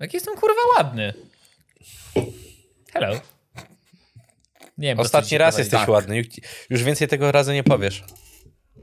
[0.00, 1.12] Jak jestem kurwa ładny.
[2.92, 3.20] Hello.
[4.78, 5.88] Nie wiem, Ostatni raz jesteś Tak.
[5.88, 6.22] ładny.
[6.70, 8.04] Już- więcej tego razu nie powiesz.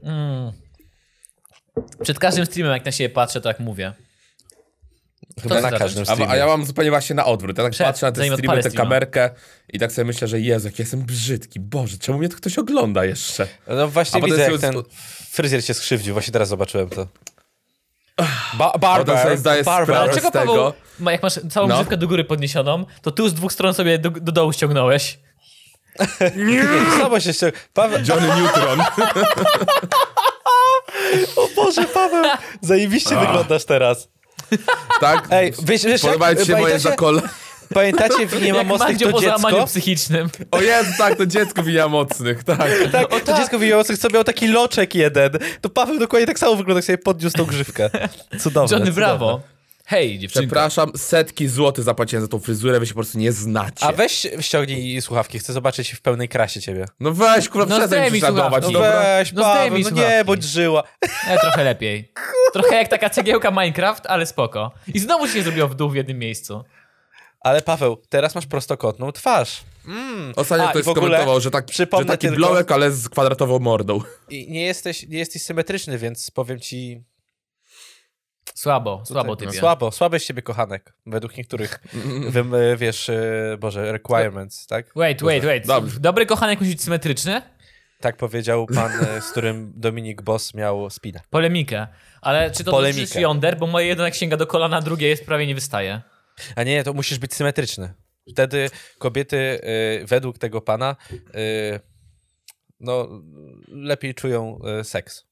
[0.02, 0.52] Mm.
[2.02, 3.92] Przed każdym streamem, jak na siebie patrzę, to jak mówię.
[5.42, 6.28] Chyba ty na każdym A, streamie.
[6.28, 7.58] a ja mam zupełnie właśnie na odwrót.
[7.58, 9.30] Ja tak Przed, patrzę na te streamy, tę kamerkę
[9.68, 11.60] i tak sobie myślę, że Jezu, jak ja jestem brzydki.
[11.60, 13.46] Boże, czemu mnie to ktoś ogląda jeszcze?
[13.68, 14.82] No właśnie A potem widzę, jak ten
[15.30, 16.12] fryzjer cię skrzywdził.
[16.14, 17.08] Właśnie teraz zobaczyłem to.
[18.54, 19.84] Ba barber, sobie zdaję barber.
[19.96, 20.52] sprawę Ale czego z tego.
[20.54, 21.74] Paweł, ma- jak masz całą No.
[21.74, 25.18] grzywkę do góry podniesioną, to tył z dwóch stron sobie do, do dołu ściągnąłeś.
[26.36, 26.64] Nie,
[26.96, 27.56] słabo się ściąga.
[27.74, 28.80] Paweł, Johnny Neutron.
[31.36, 32.24] o Boże, Paweł,
[32.60, 34.08] zajebiście wyglądasz teraz.
[35.00, 35.28] tak?
[35.30, 37.22] Ej, wiesz, wiesz Podobają jak, ci się moje zakole?
[37.74, 39.66] Pamiętacie w Nie ma mocnych to dziecko?
[39.66, 40.28] psychicznym.
[40.50, 42.70] O Jezu, tak, to dziecko wija mocnych, tak.
[42.92, 45.30] Tak, to dziecko wyjących co miał taki loczek jeden.
[45.60, 47.90] To Paweł dokładnie tak samo wygląda, jak sobie podniósł tą grzywkę.
[48.38, 48.76] Cudowne.
[48.76, 48.92] Johnny, cudowne.
[48.92, 49.40] brawo.
[49.86, 50.46] Hej, dziewczynko.
[50.46, 53.84] Przepraszam, setki złotych zapłaciłem za tą fryzurę, wy się po prostu nie znacie.
[53.86, 56.84] A weź ściągnij słuchawki, chcę zobaczyć w pełnej krasie ciebie.
[57.00, 58.64] No weź, kurwa, No przestań prześladować.
[58.64, 58.72] słuchawki.
[58.72, 60.82] No weź, No Paweł, no nie, bądź żyła.
[61.28, 62.12] E, trochę lepiej.
[62.52, 64.70] Trochę jak taka cegiełka Minecraft, ale spoko.
[64.94, 66.64] I znowu się zrobiło w dół w jednym miejscu.
[67.48, 69.64] Ale Paweł, teraz masz prostokątną twarz.
[69.86, 70.32] Mm.
[70.36, 74.00] Ostatnio A, ktoś skomentował, że, tak, że taki tylko- blołek, ale z kwadratową mordą.
[74.30, 77.04] I nie jesteś, nie jesteś symetryczny, więc powiem ci
[78.54, 81.80] Słabo, słabo tak, no, słabo, słaby z ciebie kochanek, według niektórych,
[82.72, 84.86] e, wiesz, e, Boże, requirements, tak?
[84.96, 85.66] Wait, wait, wait.
[85.66, 86.00] Dobrze.
[86.00, 87.42] Dobry kochanek musi być symetryczny?
[88.00, 91.20] Tak powiedział pan, e, z którym Dominik Boss miał spinę.
[91.30, 91.86] Polemikę.
[92.20, 93.00] Ale czy to Polemikę.
[93.00, 93.58] dotyczy jąder?
[93.58, 96.02] Bo moje jedno sięga do kolana, drugie jest prawie nie wystaje.
[96.56, 97.94] A nie, to musisz być symetryczny.
[98.32, 100.96] Wtedy kobiety e, według tego pana
[101.34, 101.80] e,
[102.80, 103.08] no,
[103.68, 105.26] lepiej czują e, seks.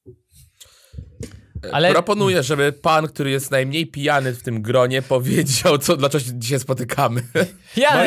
[1.73, 6.39] Ale Proponuję, żeby pan, który jest najmniej pijany w tym gronie, powiedział, co, dlaczego się
[6.39, 7.23] dzisiaj spotykamy.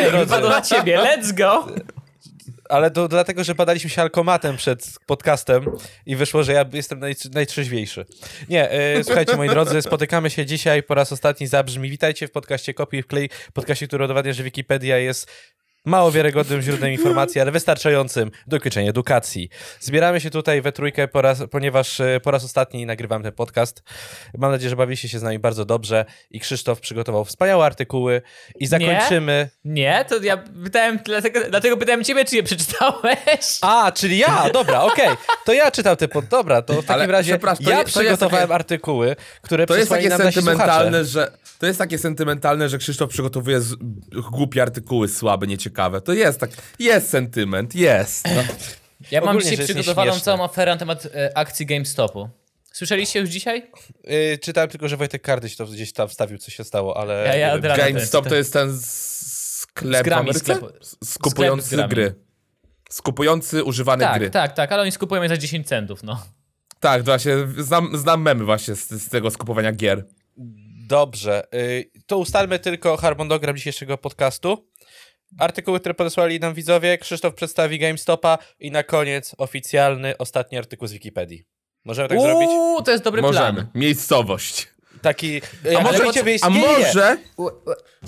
[0.09, 0.25] Drodzy.
[0.25, 1.67] wypadło na ciebie, let's go!
[2.69, 5.65] Ale to dlatego, że badaliśmy się alkomatem przed podcastem
[6.05, 8.05] i wyszło, że ja jestem naj, najtrzeźwiejszy.
[8.49, 11.89] Nie, e, słuchajcie moi drodzy, spotykamy się dzisiaj po raz ostatni zabrzmi.
[11.89, 15.31] Witajcie w podcaście Kopi w klej, podcaście, który udowadnia, że Wikipedia jest
[15.85, 19.49] mało wiarygodnym źródłem informacji, ale wystarczającym do ukończenia edukacji.
[19.79, 23.83] Zbieramy się tutaj we trójkę, po raz, ponieważ e, po raz ostatni nagrywam ten podcast.
[24.37, 28.21] Mam nadzieję, że bawiliście się z nami bardzo dobrze i Krzysztof przygotował wspaniałe artykuły
[28.59, 29.49] i zakończymy...
[29.65, 33.59] Nie, to ja pytałem, dlatego, dlatego pytałem ciebie, czy je przeczytałeś.
[33.61, 35.09] A, czyli ja, dobra, okej.
[35.45, 36.25] To ja czytam te pod...
[36.25, 41.05] Dobra, to w takim Ale razie ja przygotowałem takie- artykuły, które To jest takie sentymentalne,
[41.05, 43.75] że to jest takie sentymentalne, że Krzysztof przygotowuje z,
[44.31, 45.68] głupie artykuły, słabe, nieciekawe.
[46.01, 46.49] To jest tak,
[46.79, 48.25] jest sentyment, jest.
[48.35, 48.43] No.
[49.11, 52.29] Ja mam Ogólnie, dzisiaj przygotowaną całą aferę na temat e, akcji GameStopu.
[52.73, 53.71] Słyszeliście już dzisiaj?
[54.03, 57.23] Yy, czytałem tylko, że Wojtek Kardyś to gdzieś tam wstawił, co się stało, ale...
[57.27, 57.77] Ja- ja wiem.
[57.77, 62.15] GameStop to- jest ten sklep Z grami, sklep- skupujący sklep z gry.
[62.89, 64.29] Skupujący używane Tak, gry.
[64.29, 66.25] tak, tak, ale oni skupują je za 10 centów, no.
[66.79, 70.05] Tak, właśnie, znam, znam memy właśnie z, z tego skupowania gier.
[70.87, 74.68] Dobrze, yy, to ustalmy tylko harmonogram dzisiejszego podcastu.
[75.37, 80.91] Artykuły, które podesłali nam widzowie, Krzysztof przedstawi GameStopa i na koniec oficjalny, ostatni artykuł z
[80.93, 81.43] Wikipedii.
[81.85, 82.49] Możemy tak zrobić?
[82.49, 83.53] Uuu, to jest dobry Możemy.
[83.53, 83.67] plan.
[83.75, 84.67] Miejscowość.
[85.01, 85.41] Taki...
[85.77, 87.17] A może, wiecie, a może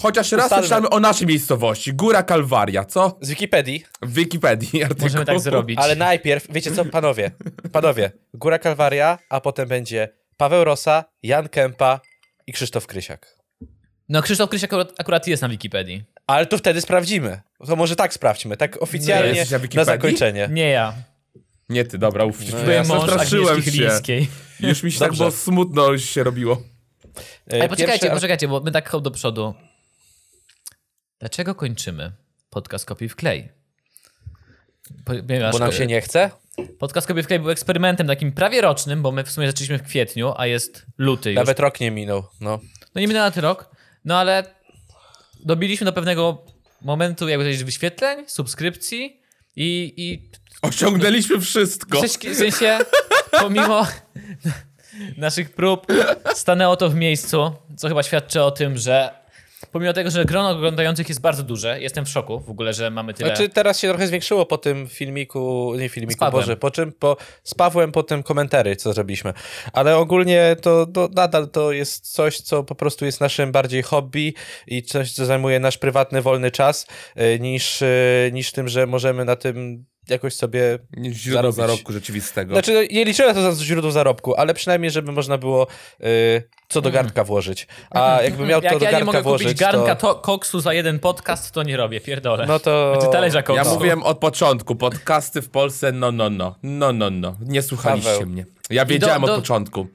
[0.02, 0.62] chociaż raz Ustalmy.
[0.64, 1.94] przeczytamy o naszej miejscowości.
[1.94, 3.18] Góra Kalwaria, co?
[3.22, 5.04] Z Wikipedii, W Wikipedii artykuł.
[5.06, 5.80] Możemy tak zrobić.
[5.80, 7.32] ale najpierw, wiecie co, panowie,
[7.72, 12.00] panowie, Góra Kalwaria, a potem będzie Paweł Rosa, Jan Kępa
[12.48, 13.38] i Krzysztof Krysiak.
[14.10, 16.04] No Krzysztof Krysiak akurat, akurat jest na Wikipedii.
[16.32, 17.42] Ale to wtedy sprawdzimy.
[17.68, 20.50] To może tak sprawdźmy, tak oficjalnie jesteś na zakończenie.
[20.52, 20.94] Nie ja.
[21.70, 22.40] Nie ty, dobra, uf.
[22.52, 24.68] No, Byłem ja Agnieszki się.
[24.68, 26.62] Już mi się tak było smutno już się robiło.
[27.54, 29.54] E, Ale poczekajcie, pierwszy- poczekajcie, bo my tak hop do przodu.
[31.20, 32.12] Dlaczego kończymy
[32.50, 33.50] podcast Kopiuj w klej?
[35.06, 36.32] Ponieważ Bo nam się nie chce?
[36.80, 39.84] podcast Kopiuj w klej był eksperymentem takim prawie rocznym, bo my w sumie zaczęliśmy w
[39.84, 41.36] kwietniu, a jest luty już.
[41.36, 42.60] Nawet rok nie minął, no.
[42.96, 43.76] No nie minął na ten rok,
[44.06, 44.44] no ale
[45.46, 46.46] dobiliśmy do pewnego
[46.82, 49.22] momentu jakby powiedzieć, wyświetleń, subskrypcji
[49.56, 50.30] i, i
[50.62, 51.98] Osiągnęliśmy wszystko.
[51.98, 52.80] w sensie- w sensie
[53.32, 53.88] pomimo
[55.18, 55.88] naszych prób
[56.36, 59.10] stanęło to w miejscu, co chyba świadczy o tym, że
[59.72, 63.14] pomimo tego, że grono oglądających jest bardzo duże, jestem w szoku w ogóle, że mamy
[63.14, 63.36] tyle...
[63.36, 66.32] Znaczy teraz się trochę zwiększyło po tym filmiku, nie filmiku.
[66.32, 69.34] Boże, po czym, po, z Pawłem po tym komentary, co zrobiliśmy.
[69.74, 74.34] Ale ogólnie to, to nadal to jest coś, co po prostu jest naszym bardziej hobby
[74.68, 76.88] i coś, co zajmuje nasz prywatny, wolny czas,
[77.18, 80.80] y, niż, y, niż tym, że możemy na tym jakoś sobie
[81.12, 81.56] Źródło zarobić.
[81.56, 82.54] zarobku rzeczywistego.
[82.56, 85.68] Znaczy, no, nie liczyłem to za źródło zarobku, ale przynajmniej, żeby można było
[86.04, 87.68] y, co do garnka włożyć.
[87.90, 90.14] A jakbym miał to Jak do ja garnka nie mogę włożyć, kupić garnka to...
[90.14, 90.20] to...
[90.22, 92.46] koksu za jeden podcast, to nie robię, pierdolę.
[92.46, 92.98] No to...
[93.02, 93.74] Czy talerza ja koksu.
[93.74, 97.36] mówiłem od początku, podcasty w Polsce, no, no, no, no, no, no.
[97.46, 98.28] Nie słuchaliście Paweł.
[98.28, 98.46] mnie.
[98.70, 99.88] Ja wiedziałem do- od początku.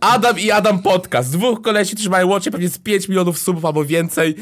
[0.00, 1.32] Adam i Adam podcast.
[1.32, 4.34] Dwóch kolesi trzymają łącznie pewnie z 5 milionów subów albo więcej.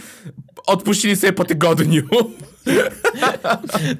[0.66, 2.02] Odpuścili sobie po tygodniu.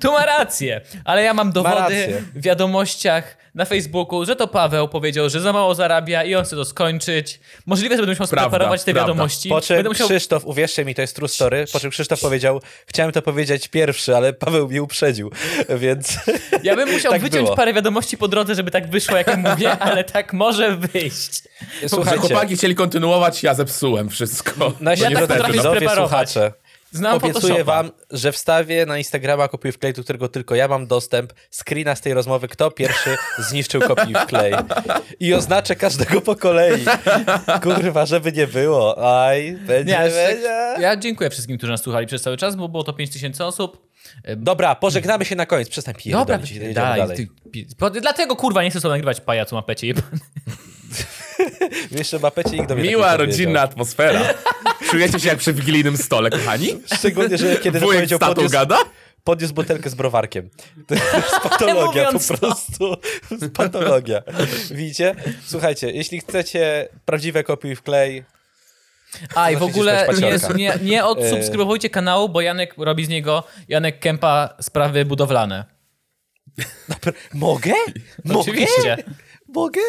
[0.01, 2.23] Tu ma rację, ale ja mam dowody rację.
[2.35, 6.57] w wiadomościach na Facebooku, że to Paweł powiedział, że za mało zarabia i on chce
[6.57, 7.41] to skończyć.
[7.67, 9.13] Możliwe, że będę musiał Prawda, spreparować te prawda.
[9.13, 9.49] wiadomości.
[9.49, 10.09] Po czym Będę musiał...
[10.09, 14.17] Krzysztof, uwierzcie mi, to jest true story, po czym Krzysztof powiedział, chciałem to powiedzieć pierwszy,
[14.17, 15.31] ale Paweł mnie uprzedził,
[15.83, 16.19] więc...
[16.63, 17.57] Ja bym musiał tak wyciąć było.
[17.57, 21.43] parę wiadomości po drodze, żeby tak wyszło, jak mówię, ale tak może wyjść.
[21.87, 24.73] Słuchajcie, chłopaki chcieli kontynuować, ja zepsułem wszystko.
[24.81, 26.53] nasi Ja tak drodzy słuchacze,
[26.95, 27.65] Znam Obiecuję Photoshopa.
[27.83, 31.97] wam, że wstawię na Instagrama kopiuj w klej, do którego tylko ja mam dostęp, screena
[31.97, 34.53] z tej rozmowy, kto pierwszy zniszczył kopiuj w klej.
[35.21, 36.85] I oznaczę każdego po kolei.
[37.63, 39.19] Kurwa, żeby nie było.
[39.25, 40.75] Aj, będzie, Nie, będzie.
[40.81, 43.89] ja dziękuję wszystkim, którzy nas słuchali przez cały czas, bo było to 5000 osób.
[44.37, 45.69] Dobra, pożegnamy się na koniec.
[45.69, 46.51] Przestań Dobra, pierdolić.
[46.51, 47.01] Idziemy dalej.
[47.01, 47.17] dalej.
[47.17, 49.87] Ty, pi- po- dlatego kurwa nie chcę sobie nagrywać pajacu mapecie.
[49.87, 50.07] jebany.
[51.91, 54.21] Jeszcze mapecie do mnie Miła, rodzinna atmosfera.
[54.91, 56.69] Czujecie się jak przy wigilijnym stole, kochani?
[56.99, 58.79] Szczególnie, że kiedy Wujek powiedział, tatą podniósł, gada?
[59.25, 60.51] podniósł butelkę z browarkiem.
[60.89, 62.37] To jest patologia po to.
[62.39, 62.97] prostu.
[63.55, 64.23] Patologia.
[64.71, 65.15] Widzicie?
[65.47, 68.25] Słuchajcie, jeśli chcecie prawdziwe kopiuj w klej,
[69.35, 73.99] A i w ogóle nie, nie, nie odsubskrybujcie kanału, bo Janek robi z niego Janek
[73.99, 75.65] Kępa sprawy budowlane.
[77.35, 77.73] mogę?
[78.25, 78.41] Mogę?
[78.41, 78.97] Oczywiście.
[79.55, 79.81] Mogę?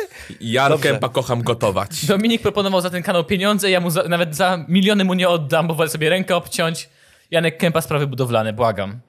[0.41, 0.89] Jan Dobrze.
[0.89, 2.05] Kępa kocham gotować.
[2.07, 5.67] Dominik proponował za ten kanał pieniądze, ja mu za, nawet za miliony mu nie oddam,
[5.67, 6.89] bo wolę sobie rękę obciąć.
[7.31, 8.99] Janek Kępa sprawy budowlane, błagam.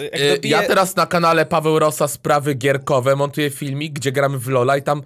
[0.00, 4.48] Y, dobiję- Ja teraz na kanale Paweł Rosa sprawy gierkowe montuję filmik, gdzie gramy w
[4.48, 5.02] Lola i tam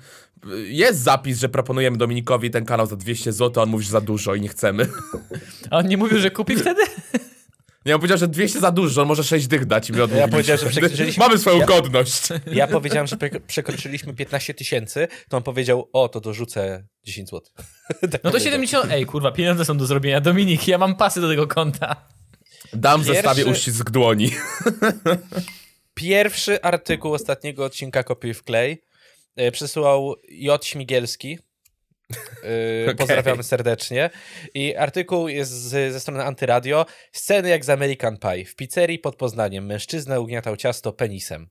[0.53, 3.91] y, jest zapis, że proponujemy Dominikowi ten kanał za 200 zł, a on mówi, że
[3.91, 4.87] za dużo i nie chcemy.
[5.71, 6.83] A on nie mówił, że kupi wtedy?
[7.87, 10.31] Nie, on powiedział, że 200 za dużo, on może 6 dych dać i my odmówiliśmy.
[10.31, 12.23] powiedziałem, że przekroczyliśmy- Mamy swoją Ja- godność.
[12.53, 13.17] Ja powiedziałem, że
[13.47, 17.43] przekroczyliśmy 15 tysięcy, to on powiedział, o, to dorzucę 10 zł.
[18.13, 18.91] Tak No to 70...
[18.91, 20.21] Ej, kurwa, pieniądze są do zrobienia.
[20.21, 21.97] Dominik, ja mam pasy do tego konta.
[22.73, 24.31] Dam Pierwszy- zestawie uścisk dłoni.
[25.95, 28.83] Pierwszy artykuł ostatniego odcinka Kopiuj w klej
[29.37, 30.65] e, przysłał J.
[30.65, 31.39] Śmigielski.
[32.89, 34.11] E, Pozdrawiamy serdecznie.
[34.55, 36.87] I artykuł jest z, ze strony Antyradio.
[37.13, 38.45] Sceny jak z American Pie.
[38.45, 41.49] W pizzerii pod Poznaniem mężczyzna ugniatał ciasto penisem.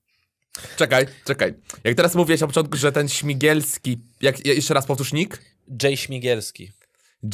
[0.77, 1.53] Czekaj, czekaj.
[1.83, 3.97] Jak teraz mówiłeś na początku, że ten Śmigielski...
[4.21, 5.41] Jak, jeszcze raz powtórz nick?
[5.83, 5.99] J.
[5.99, 6.71] Śmigielski.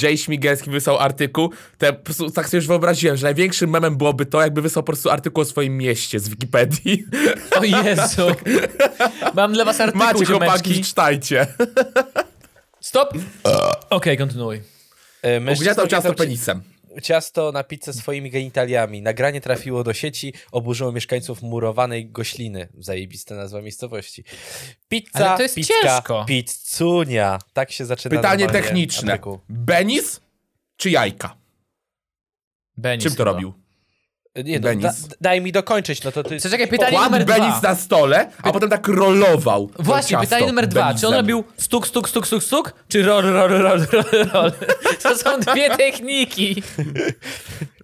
[0.02, 4.26] Jay Śmigielski wysłał artykuł, to po prostu tak sobie już wyobraziłem, że największym memem byłoby
[4.26, 7.06] to, jakby wysłał po prostu artykuł o swoim mieście z Wikipedii.
[7.56, 8.28] O Jezu.
[9.36, 11.48] Mam dla was artykuł, Macie chłopaki, czytajcie.
[12.82, 13.14] Stop!
[13.90, 14.62] Okej, kontynuuj.
[15.22, 16.62] E, mężczyzna Ugniatał ciasto ugniatał ci- penisem.
[17.04, 19.02] ciasto na pizzę swoimi genitaliami.
[19.02, 22.68] Nagranie trafiło do sieci, oburzyło mieszkańców murowanej Gośliny.
[22.80, 24.24] Zajebista nazwa miejscowości.
[24.90, 26.26] Pizza, Ale to jest pizka, ciężko.
[26.28, 27.40] pizzunia.
[27.54, 29.12] Tak się zaczyna Pytanie techniczne.
[29.14, 29.40] artykuł.
[29.50, 30.22] Benis
[30.78, 31.38] czy jajka?
[32.78, 33.32] Benis Czym to chyba.
[33.32, 33.54] robił?
[34.36, 34.84] Nie, no, Benis.
[35.08, 36.40] da, daj mi dokończyć, no to ty...
[36.40, 37.70] Czekaj, pytanie Kładł numer Benis dwa.
[37.70, 39.70] na stole, a potem tak rolował.
[39.80, 40.82] Właśnie, pytanie numer dwa.
[40.82, 41.14] Czy on Benisem.
[41.14, 42.74] robił stuk, stuk, stuk, stuk, stuk?
[42.88, 43.62] Czy rol, rol, rol,
[43.92, 44.52] rol, rol?
[45.04, 46.64] To są dwie techniki.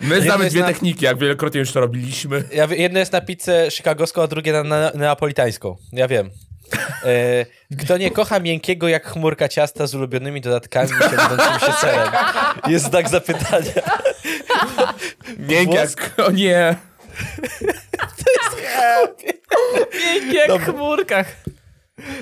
[0.01, 2.43] My znamy dwie na- techniki, jak wielokrotnie już to robiliśmy.
[2.53, 5.75] Ja, jedno jest na pizzę chicagowską, a drugie na, na neapolitańską.
[5.93, 6.29] Ja wiem.
[7.03, 7.45] E,
[7.79, 12.09] kto nie kocha miękkiego jak chmurka ciasta z ulubionymi dodatkami ciągnącymi się serem?
[12.67, 13.71] Jest znak zapytania.
[15.37, 15.89] Miękkie jak...
[16.27, 16.75] O nie.
[20.05, 20.65] Miękkie jak Dobra.
[20.65, 21.27] chmurkach.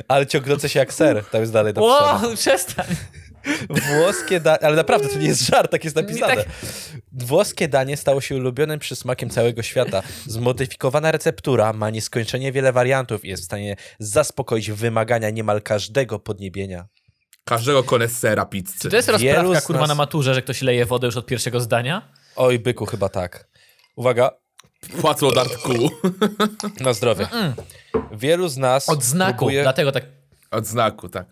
[0.07, 1.25] Ale ciągnące się jak ser.
[1.25, 2.27] Tam jest dalej napisane.
[2.33, 2.85] O, przestań.
[3.69, 6.35] Włoskie danie, ale naprawdę to nie jest żart, tak jest napisane.
[6.35, 6.45] Tak.
[7.11, 10.03] Włoskie danie stało się ulubionym przysmakiem całego świata.
[10.25, 16.85] Zmodyfikowana receptura ma nieskończenie wiele wariantów i jest w stanie zaspokoić wymagania niemal każdego podniebienia.
[17.45, 18.89] Każdego konesera pizzy.
[18.89, 21.59] To jest Wielu rozprawka, kurwa, nas- na maturze, że ktoś leje wodę już od pierwszego
[21.59, 22.09] zdania?
[22.35, 23.47] Oj, byku, chyba tak.
[23.95, 24.31] Uwaga,
[25.01, 25.89] Płacą od artykułu.
[26.79, 27.27] na zdrowie.
[28.11, 30.03] Wielu z nas Od znaku, próbuje, dlatego tak...
[30.51, 31.25] Od znaku, tak.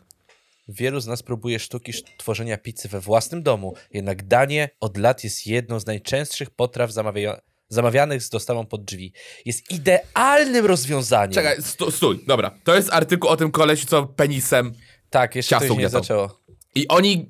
[0.68, 5.24] Wielu z nas próbuje sztuki sz- tworzenia pizzy we własnym domu, jednak danie od lat
[5.24, 9.14] jest jedną z najczęstszych potraw zamawia zamawianych z dostawą pod drzwi.
[9.46, 11.34] Jest idealnym rozwiązaniem.
[11.34, 12.52] Czekaj, stu, stój, dobra.
[12.64, 14.74] To jest artykuł o tym kolesiu, co penisem.
[15.10, 16.40] Tak, jeszcze to się nie zaczęło.
[16.76, 17.30] I oni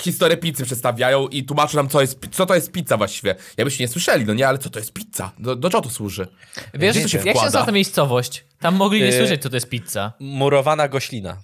[0.00, 3.34] historię pizzy przedstawiają i tłumaczą nam, co, jest, co to jest pizza właściwie.
[3.56, 5.32] Jakbyście nie słyszeli, no nie, ale co to jest pizza?
[5.38, 6.28] Do, do czego to służy?
[6.74, 8.44] Wiesz, się jak się nazywa ta miejscowość?
[8.60, 10.12] Tam mogli nie Yy, słyszeć, co to jest pizza.
[10.20, 11.42] Murowana goślina.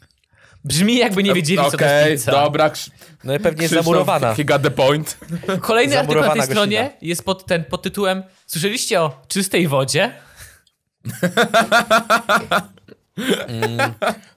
[0.65, 2.33] Brzmi jakby nie wiedzieli, co to jest pizza.
[2.45, 2.69] dobra.
[2.71, 2.91] Krz-
[3.25, 4.35] No i pewnie jest Krzysztof, zamurowana.
[4.35, 5.19] He got the point.
[5.61, 6.99] Kolejny artykuł na Zamurowana tej stronie gościna.
[7.03, 10.13] jest pod, ten, pod tytułem Słyszeliście o czystej wodzie?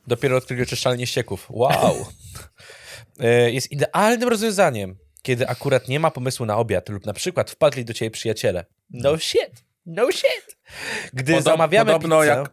[0.07, 1.45] Dopiero odkryli oczyszczalnię ścieków.
[1.49, 2.05] Wow.
[3.19, 7.85] E, jest idealnym rozwiązaniem, kiedy akurat nie ma pomysłu na obiad lub na przykład wpadli
[7.85, 8.65] do ciebie przyjaciele.
[8.89, 9.63] No shit.
[9.85, 10.57] No shit.
[11.13, 12.27] Gdy Podob- zamawiamy podobno pizzę...
[12.27, 12.51] jak,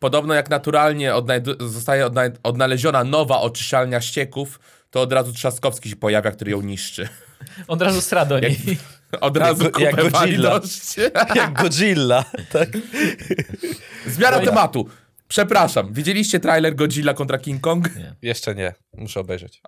[0.00, 5.96] podobno jak naturalnie odnajdu- zostaje odnaj- odnaleziona nowa oczyszczalnia ścieków, to od razu Trzaskowski się
[5.96, 7.08] pojawia, który ją niszczy.
[7.68, 8.58] Od razu stra do niej.
[9.20, 10.60] Od razu jak kupę Godzilla.
[11.34, 12.24] Jak Godzilla.
[12.52, 12.68] Tak?
[14.06, 14.52] Zmiana Dobra.
[14.52, 14.88] tematu.
[15.28, 17.88] Przepraszam, widzieliście trailer Godzilla kontra King Kong?
[18.22, 18.74] Jeszcze nie.
[18.92, 19.62] Muszę obejrzeć.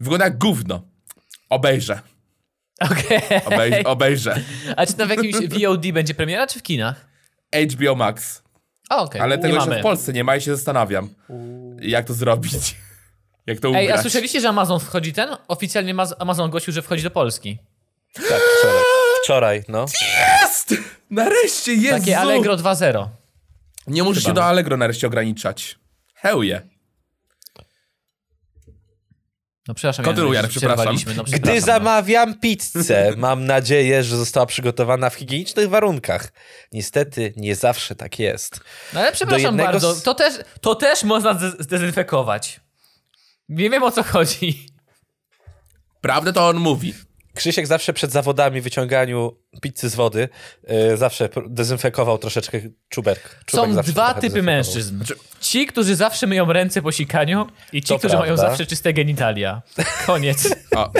[0.00, 0.82] Wygląda jak gówno.
[1.50, 2.00] Obejrzę.
[2.80, 3.20] Okej.
[3.44, 4.40] Obej- obejrzę.
[4.76, 7.06] A czy to w jakimś VOD będzie premiera, czy w kinach?
[7.72, 8.42] HBO Max.
[8.90, 9.20] A, okej.
[9.20, 11.08] Ale tego jeszcze w Polsce nie ma i się zastanawiam,
[11.80, 12.52] jak to zrobić.
[13.46, 13.98] Jak to Ej, ugrać.
[13.98, 15.28] a słyszeliście, że Amazon wchodzi ten?
[15.48, 17.58] Oficjalnie Maz- Amazon ogłosił, że wchodzi do Polski.
[18.14, 18.24] Tak,
[18.58, 18.82] wczoraj.
[19.24, 19.86] Wczoraj, no.
[20.42, 20.74] Jest!
[21.10, 21.98] Nareszcie jest!
[21.98, 23.06] Takie Allegro 2.0.
[23.86, 25.78] Nie musisz się do Allegro nareszcie ograniczać.
[26.14, 26.62] Hell yeah.
[29.68, 30.86] No przepraszam, Kontynuuj, Jarek, przepraszam.
[30.86, 31.60] No, Gdy przepraszam, no.
[31.60, 36.32] zamawiam pizzę, mam nadzieję, że została przygotowana w higienicznych warunkach.
[36.72, 38.60] Niestety, nie zawsze tak jest.
[38.94, 42.60] No ale przepraszam jednego bardzo, z- to też, to też można zde- zdezynfekować.
[43.48, 44.66] Nie wiem o co chodzi.
[46.00, 46.94] Prawdę to on mówi.
[47.34, 50.28] Krzysiek zawsze przed zawodami wyciąganiu pizzy z wody
[50.68, 53.40] yy, zawsze dezynfekował troszeczkę czubek.
[53.46, 55.04] czubek Są dwa typy mężczyzn.
[55.40, 58.48] Ci, którzy zawsze myją ręce po sikaniu i ci, To którzy mają prawda.
[58.48, 59.62] zawsze czyste genitalia.
[60.06, 60.48] Koniec.
[60.76, 60.92] O,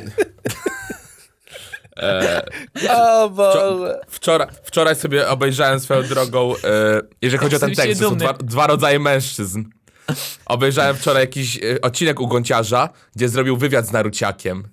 [3.23, 4.01] O Boże.
[4.09, 6.57] wczoraj, wczoraj sobie obejrzałem swoją drogą, e,
[7.23, 9.65] jeżeli chodzi o ten tekst, to są dwa, dwa rodzaje mężczyzn.
[10.47, 14.69] Obejrzałem wczoraj jakiś e, odcinek u Gonciarza, gdzie zrobił wywiad z Naruciakiem.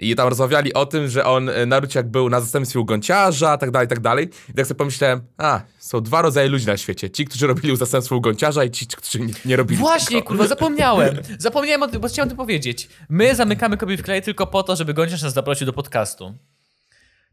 [0.00, 3.70] I tam rozmawiali o tym, że on, e, Naruciak był na zastępstwie u Gonciarza, tak
[3.70, 4.28] dalej, tak dalej.
[4.48, 7.10] I tak sobie pomyślałem, a, są dwa rodzaje ludzi na świecie.
[7.10, 10.28] Ci, którzy robili u zastępstwa u Gonciarza i ci, którzy nie, nie robili Właśnie, tego.
[10.28, 11.16] kurwa, zapomniałem.
[11.38, 12.88] Zapomniałem o tym, bo chciałem to powiedzieć.
[13.08, 16.34] My zamykamy kopię w klej tylko po to, żeby Gonciarz nas zaprosił do podcastu.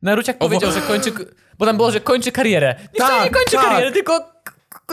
[0.02, 1.12] Naruciak powiedział, że kończy...
[1.58, 2.76] Bo tam było, że kończy karierę.
[2.80, 3.66] Nie, wcale nie Tak, kończy tak.
[3.66, 4.32] karierę, tylko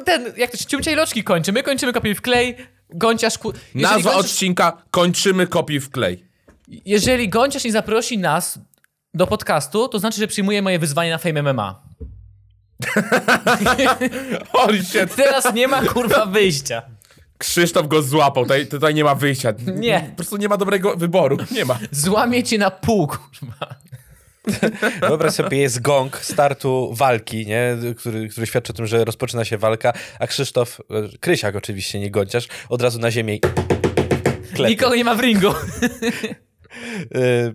[0.05, 1.53] ten, jak to się, ciumcia i loczki kończy.
[1.53, 2.57] My kończymy kopię w klej.
[3.43, 3.53] Ku...
[3.75, 6.24] Jeżeli, Nazwa odcinka Kończymy kopi w klej.
[6.69, 8.59] Jeżeli Gonciarz nie zaprosi nas
[9.15, 11.83] do podcastu, to znaczy, że przyjmuje moje wyzwanie na Fame MMA.
[14.53, 15.15] Holy shit.
[15.17, 16.83] Teraz nie ma, kurwa, wyjścia.
[17.39, 19.53] Krzysztof go złapał, tutaj, tutaj nie ma wyjścia.
[19.77, 20.07] Nie.
[20.11, 21.37] Po prostu nie ma dobrego wyboru.
[21.51, 21.79] Nie ma.
[21.91, 23.75] Złamie cię na pół, kurwa.
[25.01, 27.77] Wyobraź sobie, jest gong startu walki, nie?
[27.97, 32.11] Który, który świadczy o tym, że rozpoczyna się walka, a Krzysztof, e, Krysiak oczywiście, nie
[32.11, 33.41] Gonciarz, od razu na ziemię i.
[34.69, 35.55] Nikogo nie ma w ringu.
[37.17, 37.55] Y,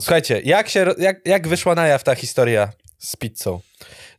[0.00, 3.60] Słuchajcie, jak, się, jak, jak wyszła na jaw ta historia z pizzą?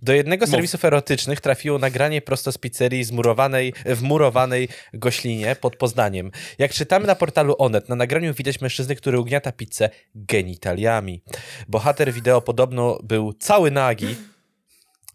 [0.02, 5.76] Do jednego z serwisów erotycznych trafiło nagranie prosto z pizzerii zmurowanej, w murowanej goślinie pod
[5.76, 6.32] Poznaniem.
[6.58, 11.22] Jak czytamy na portalu Onet, na nagraniu widać mężczyznę, który ugniata pizzę genitaliami.
[11.68, 14.16] Bohater wideo podobno był cały nagi,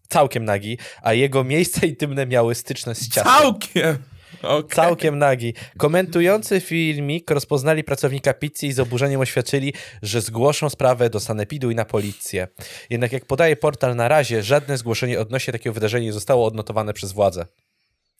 [0.08, 3.32] całkiem nagi, a jego miejsca intymne miały styczność z ciastem.
[3.32, 3.98] Całkiem.
[4.42, 4.76] Okay.
[4.76, 5.54] Całkiem nagi.
[5.78, 11.74] Komentujący filmik rozpoznali pracownika pizzy i z oburzeniem oświadczyli, że zgłoszą sprawę do sanepidu i
[11.74, 12.48] na policję.
[12.90, 17.12] Jednak jak podaje portal na razie, żadne zgłoszenie odnośnie takiego wydarzenia nie zostało odnotowane przez
[17.12, 17.46] władze.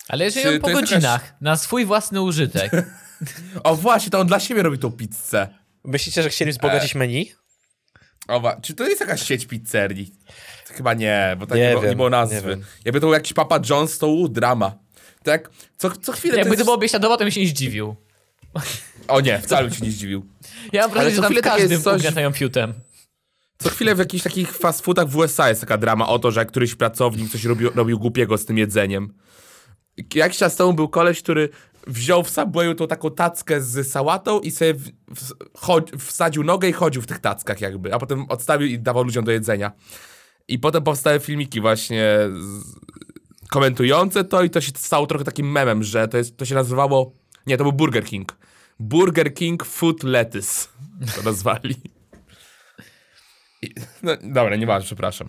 [0.08, 2.72] Ale jeżeli on po godzinach, na swój własny użytek.
[3.64, 5.48] O właśnie, to on dla siebie robi tą pizzę.
[5.84, 7.32] Myślicie, że chcieli wzbogacić menu?
[8.28, 10.12] O, wa- czy to jest jakaś sieć pizzerii?
[10.66, 12.50] Chyba nie, bo tak Nie nie, było, wiem, nie było nie nazwy.
[12.50, 12.64] wiem.
[12.84, 14.78] Jakby to był jakiś Papa John's, to u, drama.
[15.22, 15.50] Tak?
[15.78, 16.64] Co, co chwilę Jakby to jest...
[16.64, 17.96] było biesiadowo, to bym się nie zdziwił.
[19.08, 20.26] O nie, wcale bym się nie zdziwił.
[20.72, 22.74] Ja mam wrażenie, że tam w każdym coś- ugniatają fiutem.
[23.58, 26.46] Co chwilę w jakichś takich fast foodach w USA jest taka drama o to, że
[26.46, 29.14] któryś pracownik coś robił, robił głupiego z tym jedzeniem.
[30.14, 31.48] Jakiś czas temu był koleś, który
[31.86, 34.90] wziął w Subwayu tą taką tackę z sałatą i sobie w,
[35.96, 39.24] w, wsadził nogę i chodził w tych tackach jakby, a potem odstawił i dawał ludziom
[39.24, 39.72] do jedzenia.
[40.48, 42.04] I potem powstały filmiki właśnie
[42.40, 42.62] z,
[43.52, 47.12] komentujące to i to się stało trochę takim memem, że to, jest, to się nazywało...
[47.46, 48.36] Nie, to był Burger King.
[48.80, 50.68] Burger King Food Lettuce
[51.16, 51.74] to nazwali.
[53.62, 55.28] I, no, dobra, nieważne, przepraszam.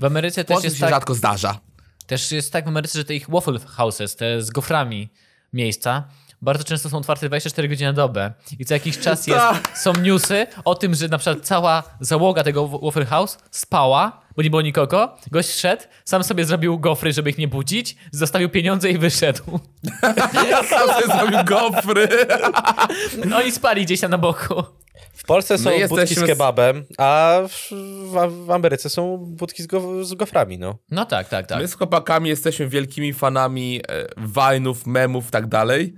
[0.00, 1.60] W Ameryce też Też jest, się tak, rzadko zdarza.
[2.06, 5.08] też jest tak w Ameryce, że te ich waffle houses, te z goframi
[5.52, 6.08] miejsca,
[6.42, 8.32] bardzo często są otwarte 24 godziny na dobę.
[8.58, 9.78] I co jakiś czas jest, Tak.
[9.78, 14.50] są newsy o tym, że na przykład cała załoga tego Waffle House spała, bo nie
[14.50, 15.16] było nikogo.
[15.30, 19.42] Gość wszedł, sam sobie zrobił gofry, żeby ich nie budzić, zostawił pieniądze i wyszedł.
[20.70, 22.08] Sam sobie zrobił gofry.
[23.38, 24.62] Oni spali gdzieś tam na boku.
[25.12, 29.66] W Polsce są My budki z kebabem, a w, w, w Ameryce są budki z,
[29.66, 30.78] go, z goframi, no.
[30.90, 31.58] No tak, tak, tak.
[31.58, 35.94] My z chłopakami jesteśmy wielkimi fanami e, Vine'ów, memów i tak dalej.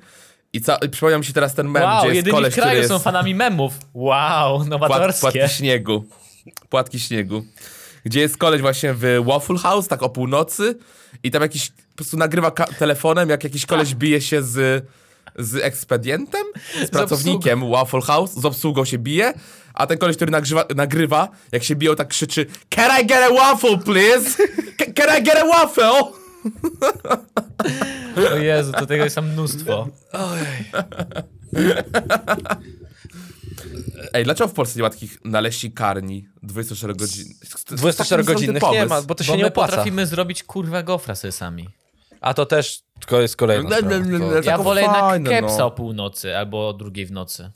[0.52, 2.73] I, ca- i przypomniał mi się teraz ten mem, Wow, gdzie jest koleś, w kraju
[2.73, 3.73] który są jest fanami memów.
[3.95, 5.21] Wow, płat, nowatorskie.
[5.21, 6.04] płatki śniegu.
[6.69, 7.45] Płatki śniegu.
[8.04, 10.78] Gdzie jest koleś właśnie w Waffle House, tak o północy
[11.23, 14.85] i tam jakiś, po prostu nagrywa ka- telefonem, jak jakiś koleś bije się z,
[15.38, 16.42] z ekspedientem,
[16.87, 19.33] z pracownikiem Waffle House, z obsługą się bije,
[19.75, 23.35] a ten koleś, który nagrywa, nagrywa jak się biją, tak krzyczy Can I get a
[23.35, 24.30] waffle, please?
[24.78, 26.20] Ca- Can I get a waffle?
[28.32, 29.88] O Jezu, to tego jest tam mnóstwo.
[34.12, 37.25] Ej, dlaczego w Polsce nie ma takich naleści karni 24 godzin?
[37.70, 39.70] 24 godzinnych nie ma, bo to się Bo nie my opłaca.
[39.70, 41.68] potrafimy zrobić kurwa gofra sobie sami.
[42.20, 43.97] A to też tylko jest kolejna Le- sprawa.
[43.97, 45.66] le- le- To- Ja wolę jednak fajne, kepsa no.
[45.66, 47.50] o północy albo o drugiej w nocy.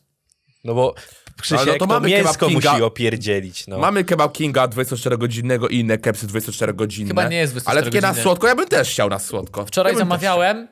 [0.64, 0.94] No bo
[1.40, 2.72] Krzysiek no to to, mamy mięsko kebab Kinga.
[2.72, 3.78] musi opierdzielić, no.
[3.78, 7.08] Mamy kebab Kinga 24-godzinnego i inne kepsy 24-godzinne.
[7.08, 9.66] Chyba nie jest Ale takie na 24 słodko, ja bym też chciał na słodko.
[9.66, 10.68] Wczoraj ja zamawiałem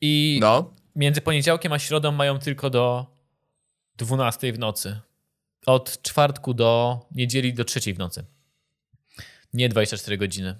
[0.00, 0.38] i.
[0.40, 0.74] No.
[0.96, 3.06] między poniedziałkiem a środą mają tylko do
[3.96, 5.00] 12 w nocy.
[5.66, 8.24] Od czwartku do niedzieli do trzeciej w nocy.
[9.52, 10.56] Nie 24 godziny.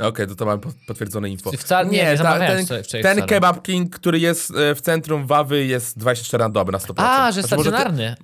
[0.00, 1.50] Okej, to to mamy po- potwierdzone info.
[1.50, 5.64] Wcale- nie, nie ta- ten, wczoraj ten kebab King, który jest e, w centrum Wawy
[5.66, 6.92] jest 24 na dobę, na 100%.
[6.96, 8.14] A, że Znaczy, te- stacjonarny.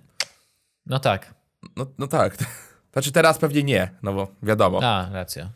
[0.86, 1.34] No tak.
[1.76, 2.36] No, no tak.
[2.92, 4.80] Znaczy teraz pewnie nie, no bo wiadomo.
[4.84, 5.50] A, racja.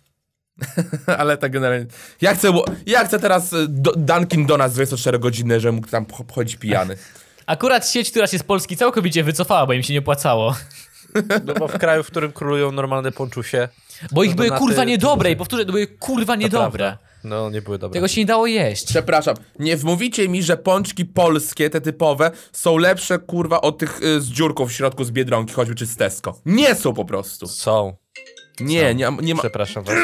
[1.18, 1.86] Ale tak generalnie...
[2.20, 2.48] Ja chcę,
[2.86, 6.96] ja chcę teraz e, do, Dunkin Donuts 24 godziny, że mógł tam ch- chodzić pijany.
[7.46, 10.56] Akurat sieć, która się z Polski całkowicie wycofała, bo im się nie opłacało.
[11.44, 13.68] No bo w kraju, w którym królują normalne ponczusie,
[14.12, 16.98] Bo ich No były kurwa niedobre i powtórzę, to były kurwa niedobre.
[17.24, 17.94] No, nie były dobre.
[17.94, 18.86] Tego się nie dało jeść.
[18.86, 24.20] Przepraszam, nie wmówicie mi, że pączki polskie, te typowe, są lepsze, kurwa, od tych y,
[24.20, 26.40] z dziurką w środku z Biedronki, choćby czy z Tesco.
[26.46, 27.46] Nie są po prostu.
[27.46, 27.96] Są.
[28.60, 29.40] Nie, nie, nie ma...
[29.40, 29.94] Przepraszam was.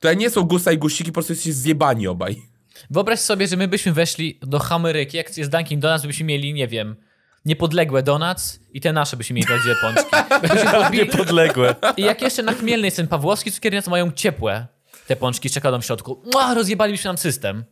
[0.00, 2.42] To nie są gusa i gusiki, po prostu jesteście zjebani obaj.
[2.90, 6.68] Wyobraź sobie, że my byśmy weszli do Ameryki, jak jest Dunkin Donuts, byśmy mieli, nie
[6.68, 6.96] wiem,
[7.44, 10.16] niepodległe donuts i te nasze byśmy mieli prawdziwe pączki.
[10.42, 11.74] Byśmy podbili, Podległe.
[11.96, 14.66] I jak jeszcze na Chmielnej ten Pawłowski cukiernia, to mają ciepłe
[15.06, 16.22] te pączki z czekoladą w środku.
[16.32, 17.64] Mua, rozjebalibyśmy nam system.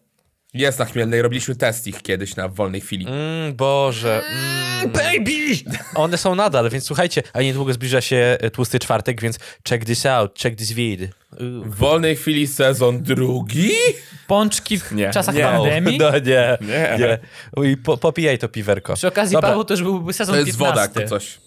[0.54, 3.06] Jest na Chmielnej, robiliśmy test ich kiedyś na wolnej chwili.
[3.08, 4.22] Mm, Boże.
[4.30, 4.92] Mm.
[4.92, 5.32] Baby!
[5.94, 10.06] One są nadal, więc słuchajcie, a niedługo zbliża się e, tłusty czwartek, więc check this
[10.06, 11.00] out, check this vid.
[11.64, 13.70] W wolnej chwili sezon drugi?
[14.26, 15.42] Pączki w Nie, czasach nie.
[15.42, 15.98] pandemii.
[15.98, 16.96] No nie, Nie.
[16.98, 17.18] nie.
[17.56, 18.94] Uj, po, popijaj to piwerko.
[18.94, 20.70] Przy okazji, Dobra, Paweł, to już byłby sezon To jest 15.
[20.70, 21.38] woda, jak to coś.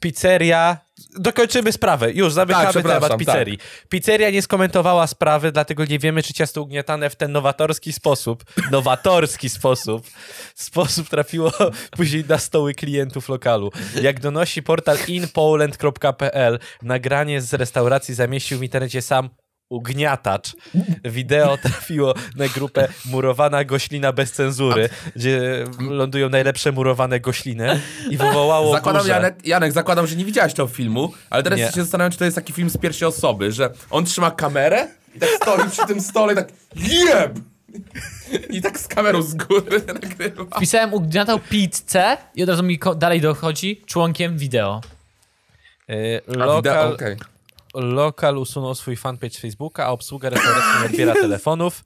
[0.00, 0.83] Pizzeria.
[1.18, 2.12] Dokończymy sprawę.
[2.12, 3.58] Już zamykamy Tak, temat pizzerii.
[3.88, 9.48] Pizzeria nie skomentowała sprawy, dlatego nie wiemy, czy ciasto ugniatane w ten nowatorski sposób, nowatorski
[9.48, 10.06] sposób,
[10.54, 11.52] sposób trafiło
[11.96, 13.70] później na stoły klientów lokalu.
[14.02, 19.30] Jak donosi portal inpoland.pl, nagranie z restauracji zamieścił w internecie sam
[19.68, 20.52] ugniatacz.
[21.04, 28.72] Wideo trafiło na grupę Murowana Goślina bez cenzury, gdzie lądują najlepsze murowane gośliny i wywołało
[28.72, 29.12] Zakładam, burzę.
[29.14, 31.66] Janek, Janek, zakładam, że nie widziałeś tego filmu, ale teraz Nie.
[31.66, 35.18] się zastanawiam, czy to jest taki film z pierwszej osoby, że on trzyma kamerę i
[35.20, 37.38] tak stoi przy tym stole i tak jeb!
[38.50, 40.56] I tak z kamerą z góry nagrywa.
[40.56, 44.80] Wpisałem ugniatał pizzę i od razu mi dalej dochodzi członkiem wideo.
[45.90, 47.16] Y, A wideo, Lokal, okej.
[47.74, 51.84] Lokal usunął swój fanpage z Facebooka, a obsługa restauracji nie odbiera telefonów.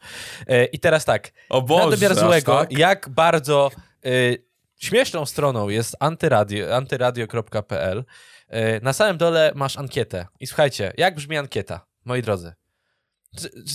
[0.50, 2.72] Y, I teraz tak, O Boże, na domiar złego, tak?
[2.78, 3.70] jak bardzo
[4.06, 4.44] y,
[4.76, 7.98] śmieszną stroną jest antyradio, antyradio.pl.
[7.98, 10.26] Y, na samym dole masz ankietę.
[10.40, 12.52] I słuchajcie, jak brzmi ankieta, moi drodzy?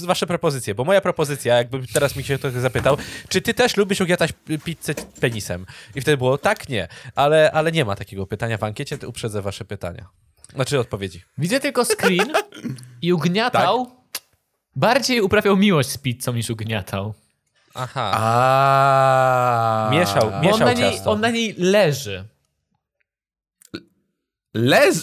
[0.06, 2.98] Wasze propozycje, bo moja propozycja, jakby teraz mi się ktoś zapytał,
[3.30, 5.66] czy ty też lubisz ugniatać p- pizzę penisem?
[5.96, 9.42] I wtedy było tak, nie, ale, ale nie ma takiego pytania w ankiecie, to uprzedzę
[9.42, 10.10] wasze pytania.
[10.56, 11.24] Znaczy odpowiedzi.
[11.38, 12.34] Widzę tylko screen
[13.02, 13.92] i ugniatał.
[14.76, 17.14] Bardziej uprawiał miłość z pizzą niż ugniatał.
[17.74, 18.12] Aha.
[18.16, 21.12] A Mieszał, Bo on mieszał na, niej, ciasto.
[21.12, 22.26] on na niej leży.
[24.54, 24.96] Leż...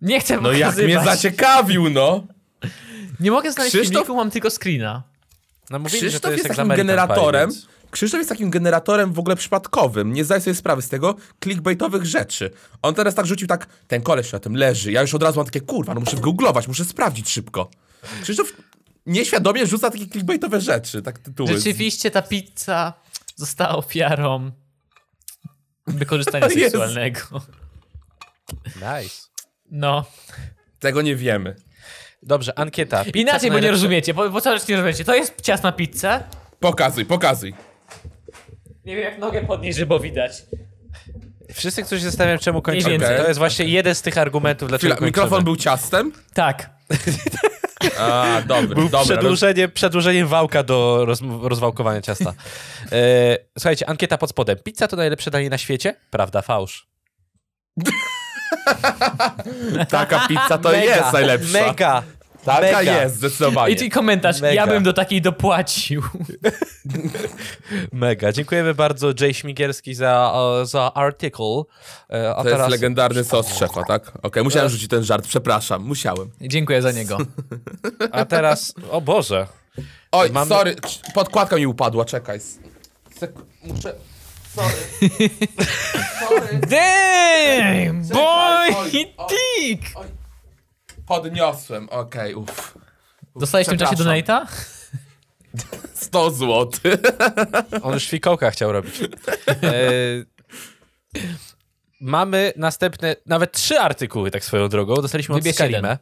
[0.00, 2.26] Nie chcę No jak mnie zaciekawił, no.
[3.20, 5.02] Nie mogę znaleźć Krzysztof- filmiku, mam tylko screena.
[5.70, 7.50] No mówili, że to Krzysztof jest, jest takim generatorem.
[7.50, 10.12] Więc- Krzysztof jest takim generatorem w ogóle przypadkowym.
[10.12, 12.50] Nie zdaję sobie sprawy z tego clickbaitowych rzeczy.
[12.82, 14.92] On teraz tak rzucił tak, ten koleś na tym leży.
[14.92, 17.70] Ja już od razu mam takie, kurwa, no muszę googlować, muszę sprawdzić szybko.
[18.22, 18.52] Krzysztof
[19.06, 21.56] nieświadomie rzuca takie clickbaitowe rzeczy, tak tytuły.
[21.56, 22.92] Rzeczywiście ta pizza
[23.36, 24.50] została ofiarą
[25.86, 27.20] wykorzystania seksualnego.
[28.76, 29.28] Nice.
[29.70, 30.04] No.
[30.78, 31.56] Tego nie wiemy.
[32.22, 33.04] Dobrze, ankieta.
[33.04, 35.04] Pizza Inaczej, bo nie rozumiecie, bo, bo cały czas nie rozumiecie.
[35.04, 36.24] To jest ciast na pizzę.
[36.60, 37.54] Pokazuj, pokazuj.
[38.88, 40.32] Nie wiem jak nogę podnieść, żeby widać.
[41.52, 43.16] Wszyscy, którzy się zastanawiają, czemu kończymy, więcej.
[43.16, 46.12] to jest właśnie jeden z tych argumentów, dlaczego Chwila, mikrofon był ciastem?
[46.34, 46.70] Tak.
[47.98, 49.16] A, dobry, Był dobra.
[49.16, 52.34] przedłużenie, przedłużeniem wałka do roz, rozwałkowania ciasta.
[52.92, 54.56] E, słuchajcie, ankieta pod spodem.
[54.64, 55.94] Pizza to najlepsze danie na świecie?
[56.10, 56.88] Prawda, fałsz.
[59.90, 61.66] Taka pizza to Mega, jest najlepsza.
[61.66, 62.02] Mega.
[62.52, 63.02] Taka mega.
[63.02, 63.74] jest, zdecydowanie.
[63.74, 64.54] I komentarz, Mega.
[64.54, 66.02] ja bym do takiej dopłacił.
[67.92, 68.32] Mega.
[68.32, 70.34] Dziękujemy bardzo Jay Śmigielski za,
[70.64, 71.66] za artykuł.
[72.12, 74.12] E, A To teraz jest legendarny sos szefa, tak?
[74.22, 76.30] Okej, musiałem rzucić ten żart, przepraszam, musiałem.
[76.40, 77.18] Dziękuję za niego.
[78.12, 79.46] A teraz, o Boże.
[80.12, 80.76] Oj, Mamy- sorry,
[81.14, 82.38] podkładka mi upadła, czekaj.
[83.20, 83.32] Sek-
[83.64, 83.94] muszę...
[84.54, 84.74] Sorry.
[86.20, 86.60] sorry.
[86.70, 89.78] Damn, boy, oj, oj.
[89.94, 90.17] Oj.
[91.08, 92.78] Podniosłem, okej, uff.
[93.36, 94.46] Dostałeś w tym czasie donate'a?
[95.94, 96.70] 100 zł.
[97.82, 98.94] On już fikołka chciał robić.
[99.48, 99.82] E,
[102.00, 104.94] mamy następne, nawet trzy artykuły, tak swoją drogą.
[104.94, 105.98] Dostaliśmy od Skarimę.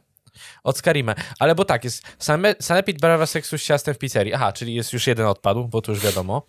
[0.63, 1.15] Od Skarimę.
[1.39, 4.33] Ale bo tak, jest same, sanepid brawa seksu z ciastem w pizzerii.
[4.33, 6.45] Aha, czyli jest już jeden odpadł, bo to już wiadomo.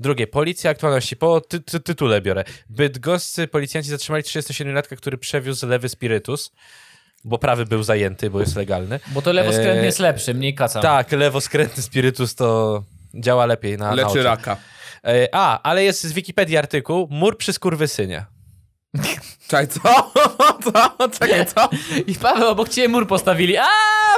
[0.00, 1.16] Drugie, policja aktualności.
[1.16, 2.44] Po ty, ty, tytule biorę.
[2.70, 6.52] Bydgoscy policjanci zatrzymali 37-latka, który przewiózł lewy spirytus,
[7.24, 9.00] bo prawy był zajęty, bo jest legalny.
[9.06, 10.80] Bo to lewoskrętny Eee, jest lepszy, mniej kaca.
[10.80, 12.82] Tak, lewoskrętny spirytus to
[13.14, 14.22] działa lepiej na, na Leczy oczy.
[14.22, 14.56] raka.
[15.06, 18.24] E, A, ale jest z Wikipedii artykuł Mur przy skurwysynie.
[19.48, 19.80] Czekaj, co?
[20.64, 21.08] co?
[21.08, 21.68] Czekaj, co?
[22.06, 23.56] I Paweł, obok ciebie mur postawili.
[23.56, 23.66] A,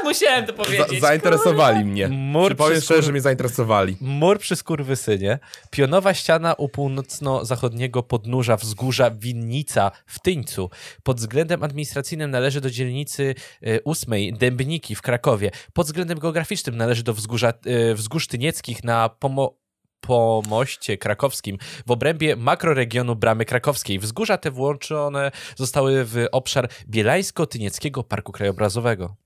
[0.04, 1.00] musiałem to Za powiedzieć.
[1.00, 2.08] zainteresowali mnie.
[2.08, 3.96] Mur Czy powiem szczerze, skur- że mnie zainteresowali.
[4.00, 5.38] Mur przy skurwysynie.
[5.70, 10.70] Pionowa ściana u północno-zachodniego podnóża wzgórza Winnica w Tyńcu.
[11.02, 15.50] Pod względem administracyjnym należy do dzielnicy e, ósmej Dębniki w Krakowie.
[15.72, 19.63] Pod względem geograficznym należy do wzgórza, e, wzgórz tynieckich na Pomo
[20.06, 23.98] Pomoście Krakowskim w obrębie makroregionu Bramy Krakowskiej.
[23.98, 29.16] Wzgórza te włączone zostały w obszar Bielańsko-Tynieckiego Parku Krajobrazowego.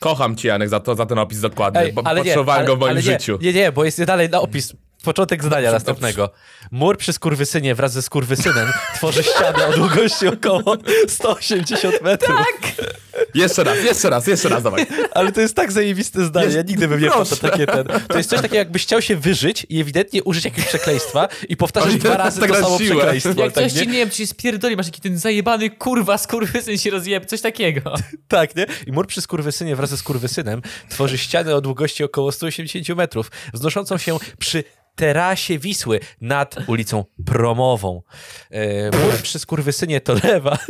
[0.00, 2.66] Kocham cię, Janek, za, to, za ten opis dokładny, Ej, bo ale nie, potrzebowałem ale,
[2.66, 3.38] go w moim ale nie, życiu.
[3.42, 4.72] Nie, nie, bo jest dalej na opis.
[5.06, 6.30] Początek zdania Dobrze, następnego.
[6.70, 10.76] Mur przy skurwysynie wraz ze skurwysynem tworzy ścianę o długości około
[11.08, 12.36] 180 metrów.
[12.36, 12.86] Tak.
[13.34, 14.86] Jeszcze raz, jeszcze raz, jeszcze raz, dawaj.
[15.14, 17.86] Ale to jest tak zajebiste zdanie, ja nigdy bym nie na takie ten.
[18.08, 21.90] To jest coś takiego, jakbyś chciał się wyżyć i ewidentnie użyć jakiegoś przekleństwa i powtarzać
[21.90, 22.90] Ale dwa razy tak to samo siłę.
[22.90, 23.42] przekleństwo.
[23.42, 23.80] Jak tak, coś nie?
[23.80, 27.40] ci, nie wiem, czy się spierdoli, masz taki ten zajebany kurwa, skurwysyn się rozjeb, coś
[27.40, 27.94] takiego.
[28.28, 28.66] Tak, nie?
[28.86, 33.98] I mur przy skurwysynie wraz ze skurwysynem tworzy ścianę o długości około 180 metrów, wznoszącą
[33.98, 34.64] się przy
[34.96, 38.02] terasie Wisły nad ulicą Promową.
[38.50, 40.58] E, mur przy skurwysynie to lewa...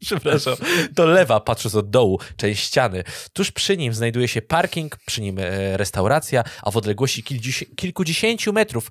[0.00, 0.56] Przepraszam.
[0.94, 3.04] To lewa, patrząc od dołu, część ściany.
[3.32, 8.52] Tuż przy nim znajduje się parking, przy nim e, restauracja, a w odległości kilkudziesię- kilkudziesięciu
[8.52, 8.90] metrów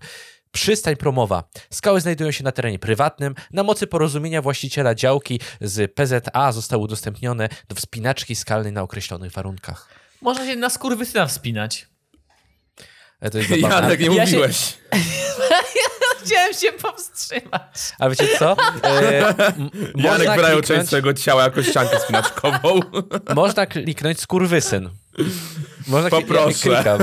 [0.51, 1.43] Przystań promowa.
[1.69, 3.35] Skały znajdują się na terenie prywatnym.
[3.51, 9.89] Na mocy porozumienia właściciela działki z PZA zostały udostępnione do wspinaczki skalnej na określonych warunkach.
[10.21, 11.87] Można się na skurwysyna wspinać.
[13.21, 13.75] E, To jest zabawne.
[13.75, 14.73] Janek, nie Ja się- mówiłeś.
[16.25, 17.93] Chciałem się powstrzymać.
[17.99, 18.55] A wiecie co?
[18.83, 19.11] E,
[19.95, 22.79] Janek można, wynajął część kliknąć, swojego ciała jako ściankę spinaczkową.
[23.35, 24.89] można kliknąć skurwysyn.
[25.87, 26.69] Można Poproszę.
[26.69, 26.97] Ja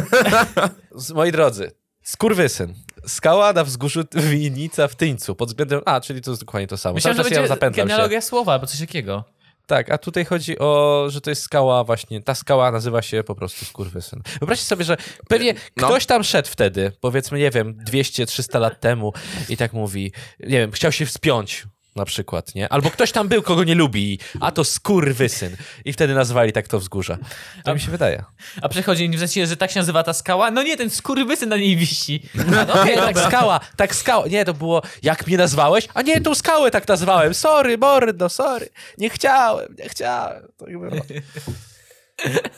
[1.14, 1.70] Moi drodzy,
[2.02, 2.74] skurwysyn.
[3.06, 5.34] Skała na wzgórzu Winnica w Tyńcu.
[5.34, 5.80] Pod względem...
[5.84, 6.94] A, czyli to jest dokładnie to samo.
[6.94, 7.88] Myślałem, Cały że czas ja będzie zapętlam się.
[7.88, 9.24] genealogia słowa albo coś takiego.
[9.66, 13.34] Tak, a tutaj chodzi o, że to jest skała właśnie, ta skała nazywa się po
[13.34, 14.22] prostu Skurwysyn.
[14.40, 14.96] Wyobraźcie sobie, że
[15.28, 15.86] pewnie No.
[15.86, 19.12] ktoś tam szedł wtedy, powiedzmy, nie wiem, 200-300 lat temu
[19.48, 21.66] i tak mówi, nie wiem, chciał się wspiąć
[21.96, 22.68] na przykład, nie?
[22.68, 25.56] Albo ktoś tam był, kogo nie lubi, a to Skurwysyn.
[25.84, 27.18] I wtedy nazwali tak to wzgórze.
[27.64, 28.24] To mi się wydaje.
[28.62, 30.50] A przechodzi w sensie, że tak się nazywa ta skała?
[30.50, 32.22] No nie, ten skurwysyn na niej wisi.
[32.40, 34.26] A, no okej, tak skała, tak skała.
[34.26, 35.88] Nie, to było, jak mnie nazwałeś?
[35.94, 37.34] A nie, tą skałę tak nazwałem.
[37.34, 38.68] Sorry, mordo, sorry.
[38.98, 40.42] Nie chciałem, nie chciałem.
[40.58, 40.90] Tak było.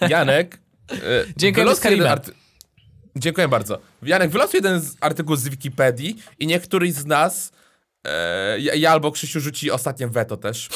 [0.09, 0.59] Janek.
[0.91, 2.17] e, Skarima.
[2.17, 2.33] arty-
[3.17, 3.79] Dziękuję bardzo.
[4.03, 7.53] Janek, wylosuj jeden z artykułów z Wikipedii i niech któryś z nas,
[8.07, 10.69] e, ja, ja albo Krzysiu rzuci ostatnie weto też.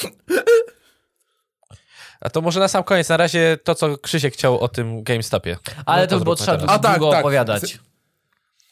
[2.20, 5.56] A to może na sam koniec, na razie to, co Krzysiek chciał o tym GameStopie.
[5.86, 7.20] Ale No to, bo zróbmy trzeba tak, długo tak.
[7.20, 7.78] opowiadać.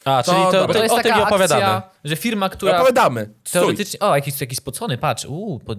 [0.04, 1.62] A, czyli To to, to, To jest o tym taka nie opowiadamy.
[1.64, 3.30] akcja, że firma, która Opowiadamy.
[3.52, 4.00] Teoretycznie...
[4.00, 5.26] O, jakiś, jakiś spocony, patrz.
[5.66, 5.74] Po...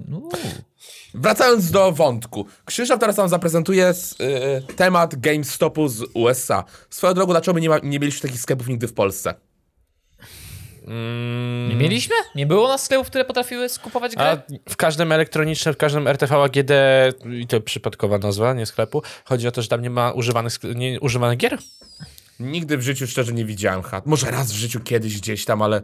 [1.14, 2.46] Wracając do wątku.
[2.66, 4.16] Krzysztof teraz nam zaprezentuje s-
[4.70, 6.64] y, temat GameStopu z USA.
[6.90, 9.34] Swoją drogą, dlaczego my nie, ma, nie mieliśmy takich sklepów nigdy w Polsce?
[11.70, 12.16] Nie mieliśmy?
[12.36, 14.26] Nie było nas sklepów, które potrafiły skupować grę?
[14.26, 16.72] A w każdym elektronicznym, w każdym RTV AGD,
[17.42, 21.00] i to przypadkowa nazwa, nie sklepu, chodzi o to, że tam nie ma używanych, nie,
[21.00, 21.58] używanych gier?
[22.40, 24.06] Nigdy w życiu szczerze nie widziałem chat.
[24.06, 25.82] Może raz w życiu kiedyś gdzieś tam, ale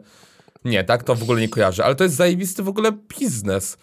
[0.66, 1.86] nie, tak to w ogóle nie kojarzę.
[1.86, 3.78] Ale to jest zajebisty w ogóle biznes.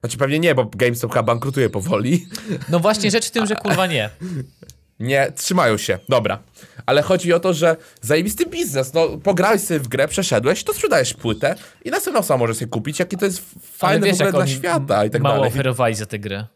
[0.00, 2.26] Znaczy pewnie nie, bo GameStop chyba bankrutuje powoli.
[2.68, 4.10] No właśnie, rzecz w tym, że kurwa nie.
[5.00, 6.42] Nie, trzymają się, dobra.
[6.86, 8.94] Ale chodzi o to, że zajebisty biznes.
[8.94, 12.98] No, pograłeś sobie w grę, przeszedłeś, to sprzedajesz płytę i następną osobą możesz sobie kupić,
[12.98, 13.42] jakie to jest
[13.76, 15.50] fajne wiesz, w ogóle dla świata i tak mało dalej.
[15.50, 16.46] oferowali za tę grę.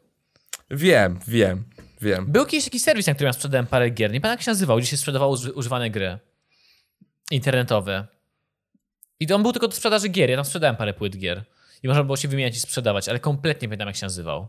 [0.71, 1.65] Wiem, wiem,
[2.01, 2.27] wiem.
[2.29, 4.13] Był kiedyś taki serwis, na którym ja sprzedałem parę gier.
[4.13, 6.19] Nie pamiętam jak się nazywał, gdzie się sprzedawało uży- używane gry.
[7.31, 8.07] Internetowe.
[9.21, 10.31] I on był tylko do sprzedaży gier.
[10.31, 11.45] Ja tam sprzedałem parę płyt gier.
[11.83, 14.49] I można było się wymieniać i sprzedawać, ale kompletnie nie pamiętam jak się nazywał.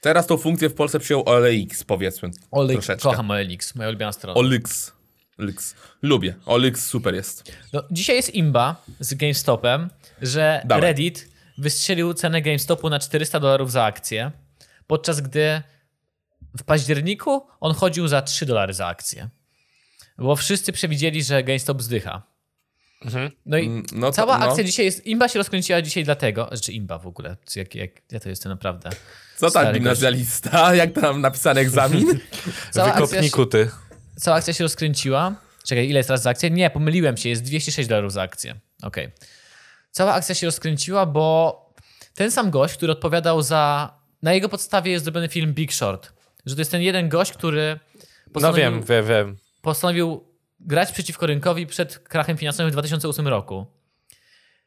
[0.00, 2.30] Teraz tą funkcję w Polsce przyjął OLX, powiedzmy.
[2.72, 3.02] troszeczkę.
[3.02, 4.40] Kocham OLX, moja ulubiona strona.
[4.40, 4.92] OLX.
[5.38, 5.74] OLX.
[6.02, 6.34] Lubię.
[6.46, 7.52] OLX super jest.
[7.72, 9.90] No, dzisiaj jest imba z GameStopem,
[10.22, 10.82] że Dawaj.
[10.82, 14.30] Reddit wystrzelił cenę GameStopu na 400 dolarów za akcję,
[14.86, 15.62] podczas gdy
[16.58, 19.28] w październiku on chodził za 3 dolary za akcję.
[20.18, 22.22] Bo wszyscy przewidzieli, że GameStop zdycha.
[23.46, 24.46] No i Mm, no to- cała no.
[24.48, 25.06] akcja dzisiaj jest.
[25.06, 26.48] Imba się rozkręciła dzisiaj dlatego.
[26.52, 27.36] Znaczy imba w ogóle.
[27.56, 28.90] Jak, jak, ja to jestem naprawdę.
[29.40, 30.74] Co tam gimnazjalista?
[30.74, 32.06] Jak tam napisany egzamin?
[32.74, 33.70] Wykopnij kuty.
[34.16, 35.34] cała akcja się rozkręciła.
[35.64, 36.50] Czekaj, ile jest teraz za akcję?
[36.50, 38.54] Nie, pomyliłem się, jest 206 dolarów za akcję.
[38.82, 39.10] Okej.
[39.90, 41.54] Cała akcja się rozkręciła, bo
[42.14, 43.92] ten sam gość, który odpowiadał za.
[44.22, 46.12] Na jego podstawie jest zrobiony film Big Short.
[46.46, 47.78] Że to jest ten jeden gość, który
[48.26, 49.36] No postanowił, wiem, wiem, wiem.
[49.62, 50.24] postanowił
[50.60, 53.66] grać przeciwko rynkowi przed krachem finansowym w 2008 roku.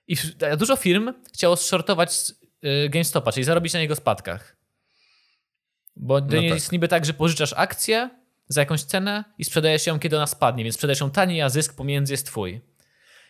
[0.07, 0.15] I
[0.57, 2.31] dużo firm chciało shortować
[2.85, 4.55] y, GameStopa, czyli zarobić na jego spadkach.
[5.95, 6.71] Bo to No jest tak.
[6.71, 8.09] niby tak, że pożyczasz akcję
[8.47, 11.75] za jakąś cenę i sprzedajesz ją, kiedy ona spadnie, więc sprzedajesz ją taniej, a zysk
[11.75, 12.61] pomiędzy jest twój.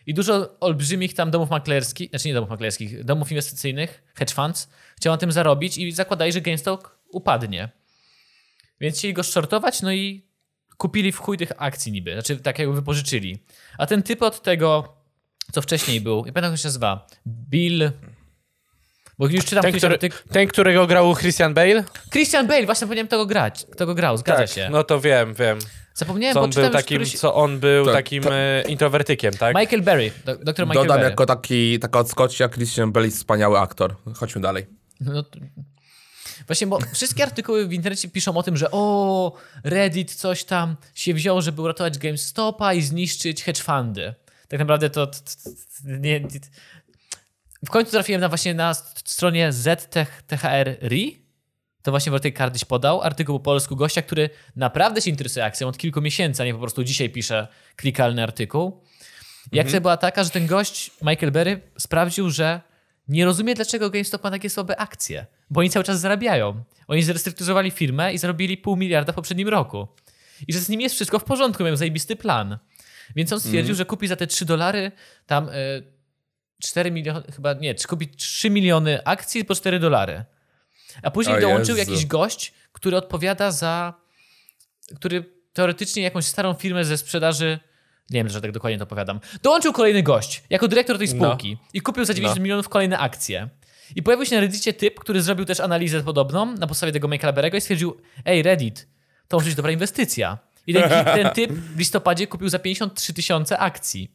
[0.06, 5.14] I dużo olbrzymich tam domów maklerskich, znaczy nie domów maklerskich, domów inwestycyjnych, hedge funds, chciało
[5.14, 7.68] na tym zarobić i zakładali, że GameStop upadnie.
[8.80, 10.26] Więc chcieli go shortować, no i
[10.76, 13.38] kupili w chuj tych akcji niby, znaczy tak jakby wypożyczyli.
[13.78, 14.96] A ten typ od tego,
[15.52, 17.90] co wcześniej był, nie pamiętam jak się nazywa, Bill...
[19.22, 19.98] Bo już czytam Ten, który,
[20.32, 21.84] ten którego grał Christian Bale?
[22.10, 24.68] Christian Bale, właśnie powinienem tego grać, kto go grał, zgadza się.
[24.72, 25.58] No to wiem, wiem.
[25.94, 27.18] Zapomniałem, Co bo on czytam był takim, któryś...
[27.18, 28.32] co on był Tak, takim tak.
[28.32, 29.56] e, introwertykiem, tak?
[29.56, 31.10] Michael Berry, do, doktor Michael Dodam Berry.
[31.10, 33.96] jako taki, taka odskocznia Christian Bale jest wspaniały aktor.
[34.14, 34.66] Chodźmy dalej.
[35.00, 35.38] No, to-
[36.46, 39.32] właśnie, bo wszystkie artykuły w internecie piszą o tym, że o,
[39.64, 44.14] Reddit coś tam się wziął, żeby uratować GameStopa i zniszczyć hedge fundy.
[44.48, 45.50] Tak naprawdę to, to, to, to
[45.84, 46.28] nie, nie...
[47.64, 51.22] W końcu trafiłem na właśnie na st- stronie ZTHR.ri.
[51.82, 55.78] To właśnie Wojtek Kardyś podał artykuł po polsku gościa, który naprawdę się interesuje akcją od
[55.78, 58.82] kilku miesięcy, a nie po prostu dzisiaj pisze klikalny artykuł.
[59.52, 62.60] I akcja była taka, że ten gość, Michael Berry, sprawdził, że
[63.08, 65.26] nie rozumie, dlaczego GameStop ma takie słabe akcje.
[65.50, 66.64] Bo oni cały czas zarabiają.
[66.88, 69.88] Oni zrestrukturyzowali firmę i zarobili pół miliarda w poprzednim roku.
[70.48, 72.58] I że z nimi jest wszystko w porządku, mają zajebisty plan.
[73.16, 74.92] Więc on stwierdził, że kupi za te 3 dolary
[75.26, 75.52] tam y,
[76.62, 80.24] 4 miliony, chyba nie, czy kupi 3 miliony akcji po 4 dolary.
[81.02, 81.90] A później O dołączył Jezu.
[81.92, 83.94] jakiś gość, który odpowiada za.
[84.96, 87.58] który teoretycznie jakąś starą firmę ze sprzedaży.
[88.10, 89.20] Nie wiem, że tak dokładnie to opowiadam.
[89.42, 92.42] Dołączył kolejny gość, jako dyrektor tej spółki i kupił za 90 No.
[92.42, 93.48] milionów kolejne akcje.
[93.96, 97.32] I pojawił się na Reddicie typ, który zrobił też analizę podobną na podstawie tego Michaela
[97.32, 98.88] Berego i stwierdził: Ej, Reddit,
[99.28, 100.38] to może być dobra inwestycja.
[100.66, 104.14] I ten, ten typ w listopadzie kupił za 53 tysiące akcji.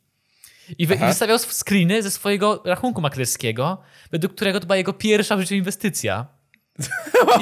[0.77, 5.37] I, wy, I wystawiał screeny ze swojego rachunku maklerskiego, według którego to była jego pierwsza
[5.37, 6.25] w życiu inwestycja.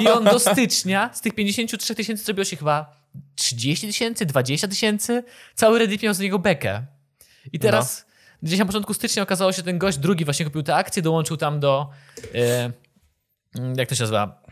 [0.00, 2.96] I on do stycznia z tych 53 tysięcy zrobiło się chyba
[3.34, 5.24] 30 tysięcy, 20 tysięcy.
[5.54, 6.86] Cały Reddit miał z niego bekę.
[7.52, 8.06] I teraz
[8.42, 11.36] gdzieś na początku stycznia okazało się, że ten gość drugi właśnie kupił te akcje, dołączył
[11.36, 11.90] tam do
[12.34, 12.72] e,
[13.58, 14.42] mm, jak to się nazywa?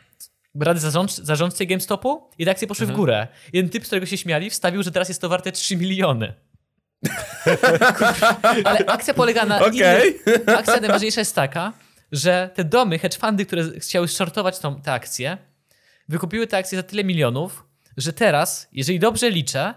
[0.61, 3.29] Rady zarząd, zarządcy GameStopu i te akcje poszły w górę.
[3.53, 6.35] Jeden typ, z którego się śmiali, wstawił, że teraz jest to warte 3 miliony.
[8.65, 11.73] Ale akcja polega na innych- Akcja najważniejsza jest taka,
[12.13, 15.39] że te domy, hedge fundy, które chciały shortować tą, te akcje,
[16.09, 17.65] wykupiły te akcje za tyle milionów,
[17.97, 19.75] że teraz, jeżeli dobrze liczę,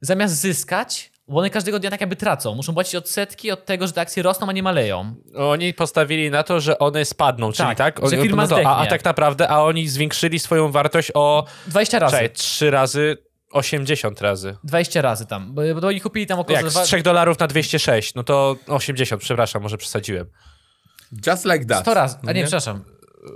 [0.00, 3.92] zamiast zyskać, bo one każdego dnia tak jakby tracą, muszą płacić odsetki od tego, że
[3.92, 5.14] te akcje rosną, a nie maleją.
[5.36, 7.96] Oni postawili na to, że one spadną, czyli Tak, tak?
[7.98, 11.44] że Oni- firma no to, a, a tak naprawdę, a oni zwiększyli swoją wartość o
[11.66, 12.12] 20 razy.
[12.12, 13.16] czekaj, trzy razy.
[13.50, 14.56] 80 razy.
[14.64, 16.56] 20 razy tam, bo, bo oni kupili tam około...
[16.58, 20.26] Jak z dwa- 3 dolarów na 206, no to 80, przepraszam, może przesadziłem.
[21.26, 21.80] Just like that.
[21.80, 22.42] 100 razy, a nie, Nie?
[22.42, 22.84] przepraszam,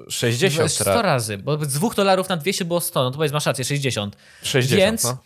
[0.09, 1.03] 60 100 razy.
[1.03, 4.17] razy, bo z 2 dolarów na 200 było 100, no to powiedz, masz rację, 60.
[4.43, 5.19] 60, Więc no.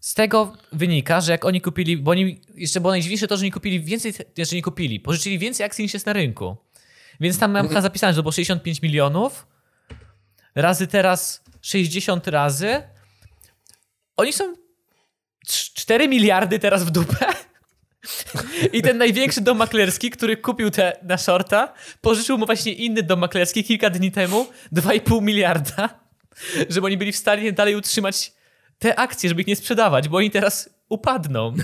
[0.00, 3.50] z tego wynika, że jak oni kupili, bo oni, jeszcze było najdziwniejsze to, że oni
[3.52, 6.56] kupili więcej, jeszcze nie kupili, pożyczyli więcej akcji niż jest na rynku.
[7.20, 9.46] Więc tam mam chyba zapisane, że to było 65 milionów,
[10.54, 12.82] razy teraz 60 razy.
[14.22, 14.54] Oni są
[15.74, 17.26] 4 miliardy teraz w dupę.
[18.72, 23.20] I ten największy dom maklerski, który kupił te na shorta, pożyczył mu właśnie inny dom
[23.20, 26.00] maklerski kilka dni temu 2,5 miliarda,
[26.68, 28.32] żeby oni byli w stanie dalej utrzymać
[28.78, 31.54] te akcje, żeby ich nie sprzedawać, bo oni teraz upadną.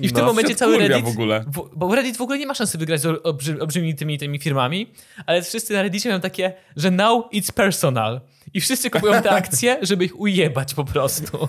[0.00, 1.04] I w tym No, momencie się cały Reddit.
[1.04, 1.44] w ogóle.
[1.76, 4.92] Bo Reddit w ogóle nie ma szansy wygrać z olbrzy- olbrzymimi tymi, tymi firmami,
[5.26, 8.20] ale wszyscy na Reddicie mają takie, że now it's personal.
[8.54, 11.48] I wszyscy kupują te akcje, żeby ich ujebać po prostu.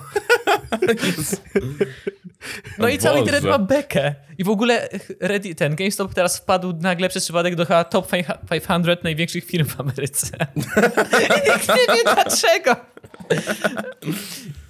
[2.78, 4.14] No i cały internet ma bekę.
[4.38, 4.88] I w ogóle
[5.20, 8.10] Reddit, ten GameStop teraz wpadł nagle przez przypadek do chyba top
[8.50, 10.26] 500 największych firm w Ameryce.
[10.56, 12.76] I nikt nie wie dlaczego.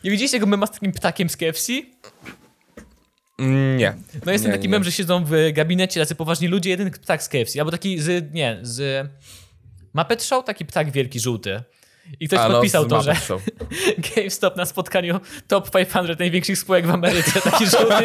[0.05, 1.73] Nie widzieliście tego mema z takim ptakiem z KFC?
[3.39, 3.95] Nie.
[4.27, 4.73] No jest Nie, ten taki nie.
[4.73, 8.33] mem, że siedzą w gabinecie tacy poważni ludzie, jeden ptak z KFC, albo taki z,
[8.35, 9.09] nie, z
[9.95, 11.63] Muppet Show, taki ptak wielki, żółty.
[12.21, 13.15] I ktoś A, no, podpisał to, że.
[14.17, 18.05] GameStop na spotkaniu top 500 największych spółek w Ameryce, taki żółty.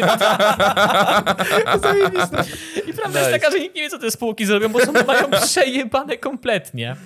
[2.88, 3.40] I prawda jest Nice.
[3.40, 6.96] taka, że nikt nie wie, co te spółki zrobią, bo są, mają przejebane kompletnie.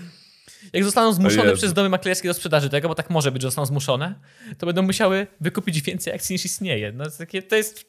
[0.72, 3.66] Jak zostaną zmuszone przez domy maklerskie do sprzedaży tego, bo tak może być, że zostaną
[3.66, 4.14] zmuszone,
[4.58, 6.92] to będą musiały wykupić więcej akcji niż istnieje.
[6.92, 7.84] No, to takie, to jest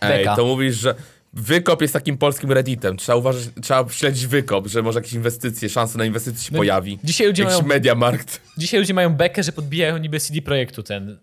[0.00, 0.36] Ej, Beka.
[0.36, 0.94] to mówisz, że
[1.32, 2.96] Wykop jest takim polskim redditem.
[2.96, 6.98] Trzeba uważać, trzeba śledzić wykop, że może jakieś inwestycje, szanse na inwestycje się No, pojawi.
[7.04, 8.40] Dzisiaj ludzie, Jakiś mają, Mediamarkt.
[8.58, 11.18] dzisiaj ludzie mają bekę, że podbijają niby CD Projektu ten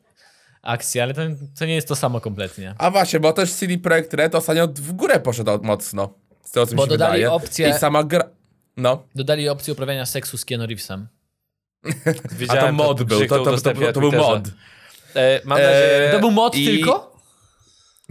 [0.61, 1.21] akcję, ale to,
[1.59, 2.75] to nie jest to samo kompletnie.
[2.77, 6.13] A właśnie, bo też CD Projekt Red ostatnio w górę poszedł mocno.
[6.43, 7.29] Z tego, co mi Bo się dodali wydaje.
[7.39, 8.23] opcję- I sama gra...
[8.77, 11.07] No, Dodali opcję uprawiania seksu z Keanu Reevesem.
[12.05, 14.43] a to Widziałem mod był, Grzyk to, to, to, to, był mod.
[15.15, 16.09] E, mam E, nadzieję...
[16.13, 17.09] To był mod i- tylko?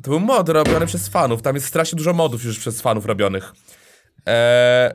[0.03, 1.43] To był mod robiony przez fanów.
[1.43, 3.53] Tam jest strasznie dużo modów już przez fanów robionych.
[4.27, 4.93] Eee,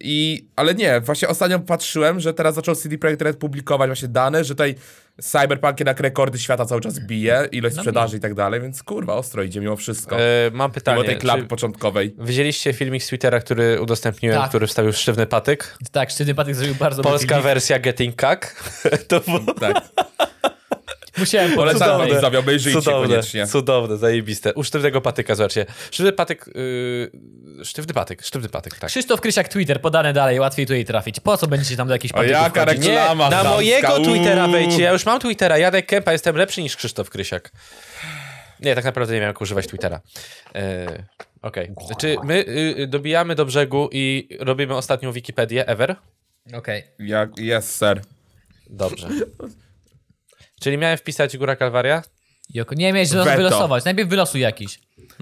[0.00, 4.44] I, ale nie, właśnie ostatnio patrzyłem, że teraz zaczął CD Projekt Red publikować właśnie dane,
[4.44, 4.74] że tutaj
[5.22, 9.14] Cyberpunk jednak rekordy świata cały czas bije, ilość No sprzedaży i tak dalej, więc kurwa,
[9.14, 10.16] ostro idzie mimo wszystko.
[10.20, 10.96] E, mam pytanie.
[10.96, 12.14] mimo tej klapy początkowej.
[12.18, 14.48] widzieliście filmik z Twittera, który udostępniłem, Tak.
[14.48, 15.78] który wstawił sztywny patyk?
[15.92, 18.62] Tak, Sztywny Patyk zrobił bardzo dobry Polska wersja Getting Kak.
[19.08, 19.74] to było Tak.
[21.20, 22.06] Musiałem Polecam Cudowne.
[22.06, 23.46] wam widzowie, obejrzyjcie cudowne, koniecznie.
[23.46, 24.54] cudowne, zajebiste.
[24.54, 25.66] U sztywnego patyka, zobaczcie.
[25.90, 28.90] Sztywny patyk, yy, sztywny patyk, sztywny patyk, tak.
[28.90, 31.20] Krzysztof Krysiak Twitter, podane dalej, łatwiej tutaj trafić.
[31.20, 32.86] Po co będziecie tam do jakichś O, patyków jaka wchodzić?
[32.86, 33.24] reklama.
[33.24, 34.04] Nie, na chamska, mojego uuu.
[34.04, 34.82] Twittera wejdźcie.
[34.82, 35.58] Ja już mam Twittera.
[35.58, 37.50] Jadek Kępa, jestem lepszy niż Krzysztof Krysiak.
[38.60, 40.00] Nie, tak naprawdę nie wiem, jak używać Twittera.
[40.54, 40.86] E,
[41.42, 41.70] Okej.
[41.98, 42.44] Czy my
[42.78, 45.96] y, dobijamy do brzegu i robimy ostatnią Wikipedię ever?
[46.54, 46.84] Okej.
[46.98, 48.00] Jak, yes, sir.
[48.70, 49.08] Dobrze.
[50.60, 52.02] Czyli miałem wpisać Góra Kalwaria?
[52.54, 53.36] Joko, nie miałeś Weto.
[53.36, 53.84] wylosować.
[53.84, 54.80] Najpierw wylosuj jakiś.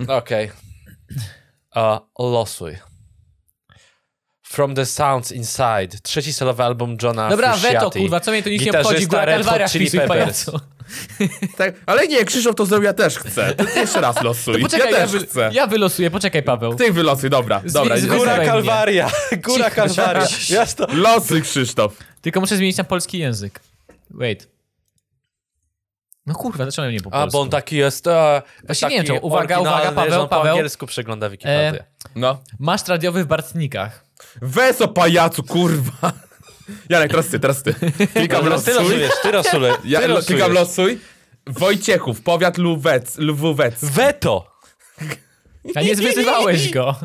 [0.08, 0.50] Okej.
[1.70, 2.78] A, Losuj.
[4.42, 5.88] From the Sounds Inside.
[6.02, 7.78] Trzeci solowy album Johna Dobra, Frusciante.
[7.78, 9.06] weto, kurwa, co mnie tu nic nie obchodzi.
[9.06, 10.60] Góra Red Kalwaria wpisuj, pajacu.
[11.56, 13.54] Tak, ale nie, Krzysztof to zrobił, ja też chcę.
[13.54, 14.62] Ty jeszcze raz losuj.
[14.62, 15.50] Poczekaj, ja ja, też wy, chcę.
[15.52, 16.74] ja wylosuję, poczekaj Paweł.
[16.74, 17.96] Ty wylosuj, dobra, dobra.
[17.96, 19.10] z- Góra Kalwaria.
[19.46, 20.26] Góra Cicho, Kalwaria.
[20.92, 21.96] Losuj, Krzysztof.
[22.20, 23.60] Tylko muszę zmienić na polski język.
[24.10, 24.48] Wait.
[26.28, 27.32] No kurwa, dlaczego nie po A, polsku?
[27.32, 28.06] bo on taki jest.
[28.06, 29.26] A, Właśnie nie taki wiem, czemu.
[29.26, 30.52] Uwaga, uwaga, Paweł, on po Paweł.
[30.52, 31.84] angielsku przegląda Wikipedię.
[32.14, 32.40] No.
[32.58, 34.04] Maszt radiowy w Bartnikach.
[34.42, 36.12] Weso pajacu, kurwa.
[36.88, 37.74] Janek, teraz ty, teraz ty.
[38.14, 38.84] Klikam Dobra, ty losuj.
[38.84, 39.76] losujesz, ty losujesz.
[39.84, 40.26] Ja ty lo, losujesz.
[40.40, 40.98] klikam losuj.
[41.46, 43.84] Wojciechów, powiat Luwec, Lwówec.
[43.84, 44.50] Weto!
[45.74, 46.96] A nie zwyzywałeś go.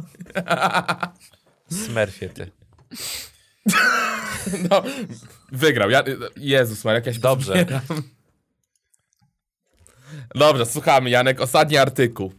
[1.71, 2.51] Smerfie ty.
[4.69, 4.83] No,
[5.51, 5.89] wygrał.
[5.89, 6.03] Ja,
[6.38, 7.53] Jezus Maria, jak ja się Dobrze.
[7.53, 7.81] pozbieram.
[10.36, 11.41] Dobrze, słuchamy, Janek.
[11.41, 12.33] Ostatni artykuł.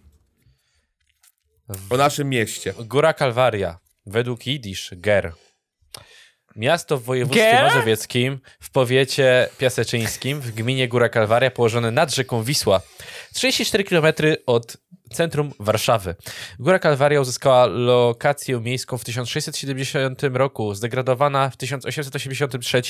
[1.90, 2.74] O naszym mieście.
[2.78, 3.78] Góra Kalwaria.
[4.06, 5.32] Według Jidysz, Ger.
[6.56, 12.80] Miasto w województwie mazowieckim, w powiecie piaseczyńskim, w gminie Góra Kalwaria, położone nad rzeką Wisła.
[13.32, 14.06] 34 km
[14.46, 14.76] od
[15.12, 16.14] centrum Warszawy.
[16.58, 22.82] Góra Kalwaria uzyskała lokację miejską w 1670 roku, zdegradowana w 1883,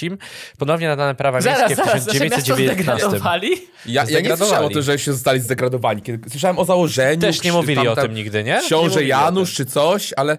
[0.58, 3.06] ponownie nadane prawa Zaraz, miejskie w zaraz, nasze miasto 1919.
[3.06, 3.50] zdegradowali?
[3.86, 6.02] Ja, ja nie słyszałem o tym, że się zostali zdegradowani.
[6.02, 7.20] Kiedy, słyszałem o założeniu.
[7.20, 8.52] Też nie mówili o tym nigdy, nie?
[8.52, 10.38] Nie Książę o Janusz czy coś, ale...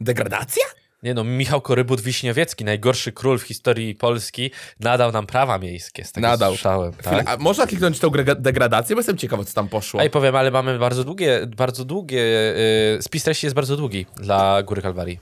[0.00, 0.64] Degradacja?
[1.04, 4.50] Nie no, Michał Korybut-Wiśniowiecki, najgorszy król w historii Polski,
[4.80, 6.04] nadał nam prawa miejskie.
[6.04, 6.50] Z tego Nadał.
[6.50, 7.28] Słyszałem, Chwilę, tak?
[7.28, 10.02] A można kliknąć tą degradację, bo jestem ciekaw, co tam poszło.
[10.02, 14.62] I powiem, ale mamy bardzo długie, bardzo długie, yy, spis treści jest bardzo długi dla
[14.62, 15.18] Góry Kalwarii.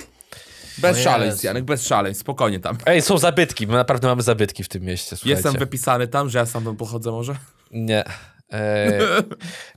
[0.79, 1.45] bez O szaleństw.
[1.45, 2.79] Janek, bez szaleństw, spokojnie tam.
[2.87, 5.31] Ej, są zabytki, my naprawdę mamy zabytki w tym mieście, słuchajcie.
[5.31, 7.37] Jestem wypisany tam, że ja sam tam pochodzę może?
[7.71, 8.05] Nie.
[8.53, 8.99] E,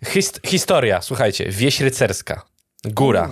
[0.13, 2.45] hist historia, słuchajcie, wieś rycerska,
[2.83, 3.29] góra.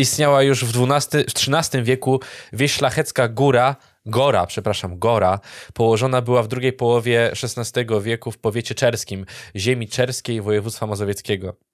[0.00, 2.20] Istniała już w, XII, w XIII wieku
[2.52, 3.76] wieś szlachecka góra,
[4.06, 5.40] Gora, przepraszam, Gora,
[5.74, 9.26] położona była w drugiej połowie XVI wieku w powiecie czerskim,
[9.56, 11.69] ziemi czerskiej województwa mazowieckiego.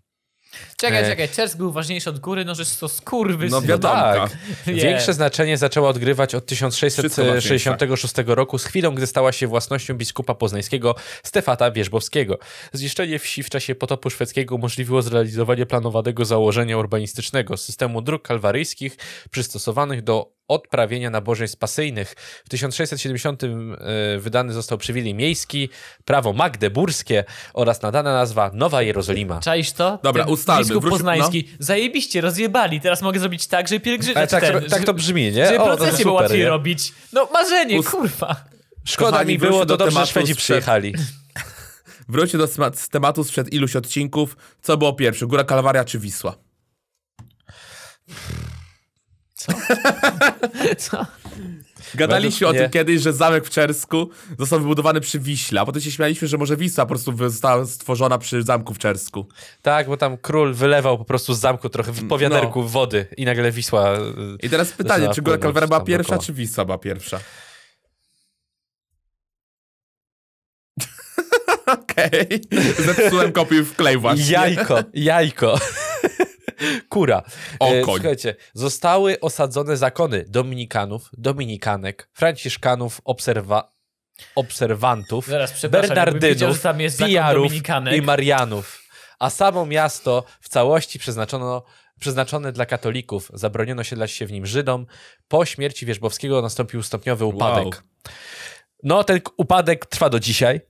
[0.76, 1.09] Czekaj, E.
[1.09, 3.48] czekaj, Czersk był ważniejszy od góry, no że to skurwy.
[3.48, 3.94] No wiadomo.
[3.94, 4.30] Tak.
[4.66, 4.74] Nie.
[4.74, 10.34] Większe znaczenie zaczęła odgrywać od Wszystko 1666 roku, z chwilą, gdy stała się własnością biskupa
[10.34, 12.38] poznańskiego Stefata Wierzbowskiego.
[12.72, 18.96] Zniszczenie wsi w czasie potopu szwedzkiego umożliwiło zrealizowanie planowanego założenia urbanistycznego systemu dróg kalwaryjskich
[19.30, 22.14] przystosowanych do odprawienia nabożeństw pasyjnych.
[22.44, 23.49] W 1670 e,
[24.18, 25.68] wydany został przywilej miejski,
[26.05, 27.24] prawo magdeburskie
[27.55, 29.40] oraz nadana nazwa Nowa Jerozolima.
[29.40, 29.99] Czaisz to?
[30.03, 31.49] Dobra, Ten ustalmy, Biskup wróć- Poznański.
[31.59, 32.80] Zajebiście, rozjebali.
[32.80, 34.26] Teraz mogę zrobić tak, że pielgrzymkę.
[34.26, 35.47] Tak, ten, tak że- to brzmi, nie?
[35.47, 36.49] Żeby O, no procesję było łatwiej nie?
[36.49, 36.92] robić.
[37.12, 38.36] No marzenie, Ust- kurwa.
[38.84, 40.94] Szkoda Kochani, mi było, to do dobrze, że tematu Szwedzi sprzed- przyjechali.
[42.09, 42.49] Wróćcie do
[42.90, 44.36] tematu sprzed iluś odcinków.
[44.62, 46.36] Co było pierwsze, Góra Kalwaria czy Wisła?
[50.78, 51.07] Co?
[51.94, 55.82] Gadaliśmy Według o tym kiedyś, że zamek w Czersku został wybudowany przy Wiśle, a potem
[55.82, 59.26] się śmialiśmy, że może Wisła po prostu została stworzona przy zamku w Czersku.
[59.62, 63.53] Tak, bo tam król wylewał po prostu z zamku trochę w powiaderku wody i nagle
[63.53, 63.99] Wisła...
[63.99, 64.03] y,
[64.42, 66.26] I teraz pytanie, czy Góra Kalwaria była pierwsza, dookoła.
[66.26, 67.20] czy Wisła była pierwsza?
[71.66, 72.40] Okej,
[72.86, 74.32] zepsułem kopię w klej właśnie.
[74.32, 75.59] Jajko, jajko.
[76.88, 77.22] Kura.
[77.61, 77.94] O, E, koń.
[77.94, 83.76] Słuchajcie, zostały osadzone zakony dominikanów, dominikanek, franciszkanów, obserwa
[84.34, 87.52] obserwantów, Zaraz, bernardynów, że tam jest zakon pijarów
[87.96, 88.82] i marianów.
[89.18, 91.62] A samo miasto w całości przeznaczono
[92.00, 93.30] przeznaczone dla katolików.
[93.34, 94.86] Zabroniono siedlać się w nim Żydom.
[95.28, 97.64] Po śmierci Wierzbowskiego nastąpił stopniowy upadek.
[97.64, 97.74] Wow.
[98.87, 100.61] No, ten upadek trwa do dzisiaj.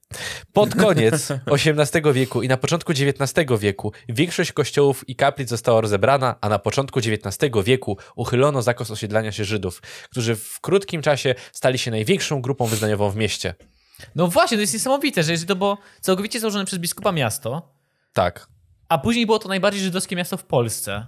[0.53, 6.35] Pod koniec XVIII wieku i na początku XIX wieku większość kościołów i kaplic została rozebrana,
[6.41, 11.79] a na początku XIX wieku uchylono zakaz osiedlania się Żydów, którzy w krótkim czasie stali
[11.79, 13.55] się największą grupą wyznaniową w mieście.
[14.15, 17.75] No właśnie, to jest niesamowite, że jeżeli to było całkowicie założone przez biskupa miasto,
[18.13, 18.49] Tak,
[18.89, 21.07] a później było to najbardziej żydowskie miasto w Polsce.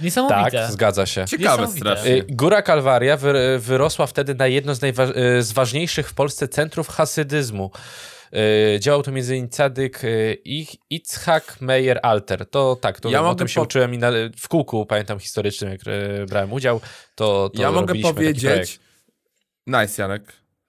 [0.00, 0.50] Niesamowite.
[0.50, 1.24] tak, zgadza się.
[1.28, 2.10] Ciekawe strasznie.
[2.12, 6.48] Y, Góra Kalwaria wy, wyrosła wtedy na jedno z, najwa- y, z ważniejszych w Polsce
[6.48, 7.70] centrów hasydyzmu.
[8.76, 10.02] Y, Działał tu między innymi cadyk
[10.44, 12.46] Ich- Itzhak Meyer Alter.
[12.50, 15.70] To tak, to Ja o tym się po- uczyłem i na, w kółku, pamiętam, historycznym,
[15.70, 15.80] jak
[16.28, 16.80] brałem udział,
[17.14, 18.80] to, to Ja mogę powiedzieć...
[19.66, 20.22] Nice, Janek.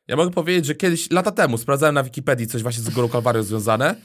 [0.08, 3.44] Ja mogę powiedzieć, że kiedyś, lata temu, sprawdzałem na Wikipedii coś właśnie z Górą Kalwarią
[3.44, 3.96] związane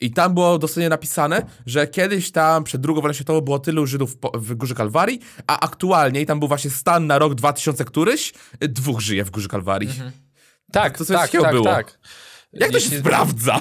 [0.00, 4.16] i tam było dosłownie napisane, że kiedyś tam przed II wojną światową było tylu Żydów
[4.18, 8.32] po- w Górze Kalwarii, a aktualnie, i tam był właśnie stan na rok 2000 któryś,
[8.64, 9.88] y, dwóch żyje w Górze Kalwarii.
[10.72, 11.64] Tak, to coś tak, tak, było.
[11.64, 11.98] tak.
[12.52, 13.60] Jak to się Jeśli- sprawdza?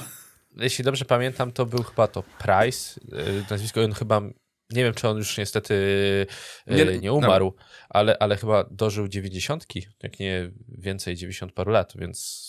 [0.58, 4.22] Jeśli dobrze pamiętam, to był chyba to Price, y, nazwisko, on chyba,
[4.70, 6.28] nie wiem, czy on już niestety y,
[6.86, 7.56] Nie- nie, umarł,
[7.90, 12.46] ale, ale chyba dożył dziewięćdziesiątki, jak nie więcej, 90 paru lat, więc...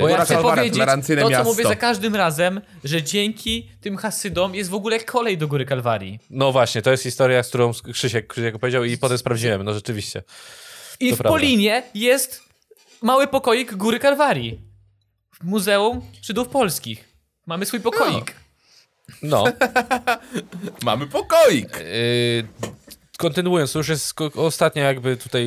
[0.00, 1.44] Bo ja chcę powiedzieć to, co miasto.
[1.44, 6.18] mówię za każdym razem, że dzięki tym hasydom jest w ogóle kolej do Góry Kalwarii.
[6.30, 10.22] No właśnie, to jest historia, z którą Krzysiek, Krzysiek powiedział i potem sprawdziłem, no rzeczywiście.
[11.00, 11.38] I To w prawda.
[11.38, 12.42] Polinie jest
[13.02, 14.60] mały pokoik Góry Kalwarii.
[15.40, 17.08] W Muzeum Żydów Polskich.
[17.46, 18.34] Mamy swój pokoik.
[19.22, 19.44] No,
[20.82, 21.76] Mamy pokoik.
[21.80, 22.44] y,
[23.18, 25.44] kontynuując, to już jest ostatnia jakby tutaj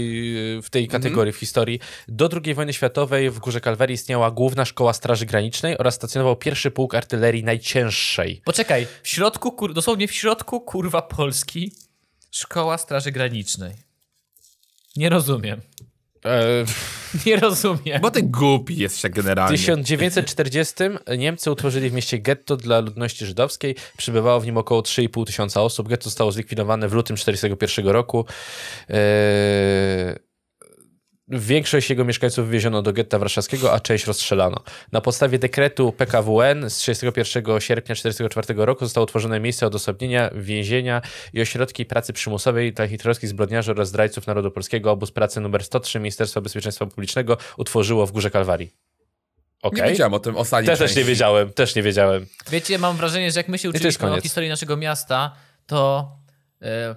[0.57, 1.79] y, w tej kategorii w historii.
[2.07, 6.71] Do II wojny światowej w Górze Kalwarii istniała Główna Szkoła Straży Granicznej oraz stacjonował pierwszy
[6.71, 8.41] pułk artylerii najcięższej.
[8.45, 9.73] Poczekaj, w środku, kur...
[9.73, 11.71] dosłownie w środku kurwa Polski
[12.31, 13.73] Szkoła Straży Granicznej.
[14.95, 15.61] Nie rozumiem.
[16.25, 16.65] E,
[17.25, 18.01] Nie rozumiem.
[18.01, 19.57] Bo ty głupi jesteś tak W generalnie.
[19.57, 20.73] 1940
[21.17, 23.75] Niemcy utworzyli w mieście getto dla ludności żydowskiej.
[23.97, 25.87] Przybywało w nim około 3,5 tysiąca osób.
[25.87, 28.25] Getto zostało zlikwidowane w lutym 1941 roku.
[28.89, 28.95] Eee,
[31.27, 34.63] Większość jego mieszkańców wywieziono do getta warszawskiego, a część rozstrzelano.
[34.91, 41.01] Na podstawie dekretu PKWN z 31 sierpnia 1944 roku zostało utworzone miejsce odosobnienia, więzienia
[41.33, 44.91] i ośrodki pracy przymusowej dla hitlerowskich zbrodniarzy oraz zdrajców narodu polskiego.
[44.91, 48.71] Obóz pracy numer 103 Ministerstwa Bezpieczeństwa Publicznego utworzyło w Górze Kalwarii.
[49.63, 49.89] Nie Okej.
[49.89, 50.99] wiedziałem o tym ostatniej Też, też części.
[50.99, 52.25] nie wiedziałem, też nie wiedziałem.
[52.51, 55.35] Wiecie, mam wrażenie, że jak my się uczyliśmy o historii naszego miasta,
[55.67, 56.11] to...
[56.61, 56.95] E,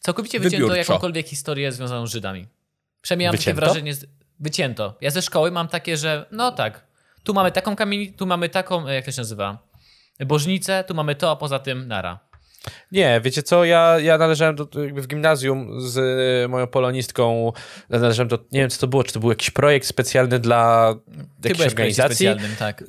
[0.00, 2.46] Całkowicie wycięto jakąkolwiek historię związaną z Żydami.
[3.04, 3.60] Przynajmniej mam takie Wycięto?
[3.60, 4.06] wrażenie, z...
[4.40, 4.98] wycięto.
[5.00, 6.86] Ja ze szkoły mam takie, że no tak,
[7.24, 9.58] tu mamy taką kamieni, tu mamy taką, e, jak to się nazywa,
[10.26, 12.18] bożnicę, tu mamy to, a poza tym nara.
[12.92, 17.52] Nie, wiecie co, ja, ja należałem do, jakby w gimnazjum z y, moją polonistką,
[17.90, 20.94] należałem do, nie wiem co to było, czy to był jakiś projekt specjalny dla
[21.40, 22.26] Ty jakiejś organizacji.
[22.58, 22.84] tak.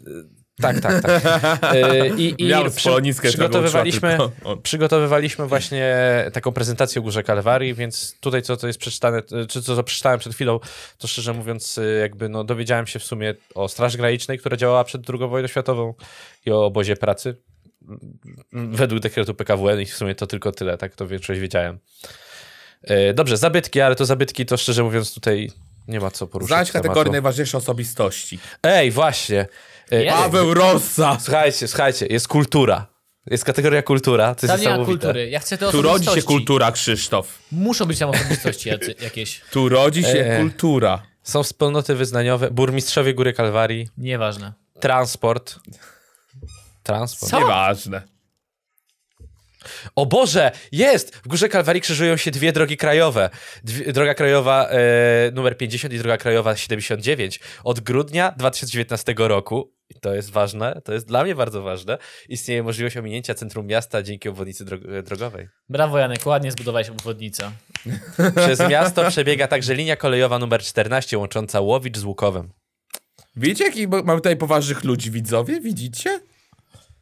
[0.61, 1.23] Tak, tak, tak.
[1.75, 4.17] Y, I, i która przygotowywaliśmy,
[4.63, 5.95] przygotowywaliśmy właśnie
[6.33, 10.33] taką prezentację o Górze Kalwarii, więc tutaj co to jest przeczytane, czy co przeczytałem przed
[10.33, 10.59] chwilą,
[10.97, 14.83] to szczerze mówiąc y, jakby no dowiedziałem się w sumie o Straży Granicznej, która działała
[14.83, 15.93] przed II wojną światową
[16.45, 17.35] i o obozie pracy
[18.51, 21.79] według dekretu PKWN i w sumie to tylko tyle, tak to większość wiedziałem.
[23.13, 25.51] Dobrze, zabytki, ale to zabytki to szczerze mówiąc tutaj
[25.87, 26.47] nie ma co poruszyć.
[26.47, 26.87] Znajdź tematu.
[26.87, 28.39] kategorię najważniejsze osobistości.
[28.63, 29.47] Ej, właśnie.
[29.93, 30.17] Y, Jest.
[30.17, 31.17] Paweł Rossa!
[31.21, 32.87] Słuchajcie, słuchajcie, jest kultura.
[33.31, 34.99] Jest kategoria kultura, to jest Tam nie ma niesamowite.
[35.07, 35.29] kultury.
[35.29, 36.27] Ja chcę te Tu rodzi się osobistości.
[36.27, 37.39] kultura, Krzysztof.
[37.51, 39.41] Muszą być tam osobistości jacy- jakieś.
[39.51, 40.39] Tu rodzi się E.
[40.39, 41.01] kultura.
[41.23, 44.53] Są wspólnoty wyznaniowe, burmistrzowie Góry Kalwarii, Nieważne.
[44.79, 45.55] transport.
[46.83, 47.31] Transport.
[47.31, 47.39] Co?
[47.39, 48.01] Nieważne.
[49.95, 51.15] O Boże, jest!
[51.15, 53.29] W Górze Kalwarii krzyżują się dwie drogi krajowe.
[53.63, 54.77] Dwie, droga krajowa e,
[55.33, 57.39] numer 50 i droga krajowa 79.
[57.63, 61.97] Od grudnia 2019 roku, to jest ważne, to jest dla mnie bardzo ważne,
[62.29, 65.47] istnieje możliwość ominięcia centrum miasta dzięki obwodnicy drog- drogowej.
[65.69, 67.51] Brawo Janek, ładnie zbudowałeś obwodnicę.
[68.45, 72.49] Przez miasto przebiega także linia kolejowa numer 14 łącząca Łowicz z Łukowem.
[73.35, 75.59] Widzicie, jaki bo- mamy tutaj poważnych ludzi, widzowie?
[75.61, 76.19] Widzicie?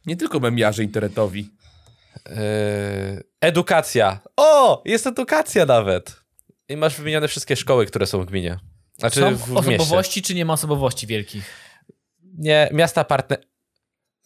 [0.05, 1.49] Nie tylko memiarze internetowi.
[2.29, 2.35] Yy,
[3.41, 4.19] edukacja.
[4.37, 6.15] O, jest edukacja nawet.
[6.69, 8.57] I masz wymienione wszystkie szkoły, które są w gminie.
[8.99, 9.75] Znaczy Są w, w mieście.
[9.75, 11.62] osobowości, czy nie ma osobowości wielkich?
[12.38, 13.39] Nie, miasta partner...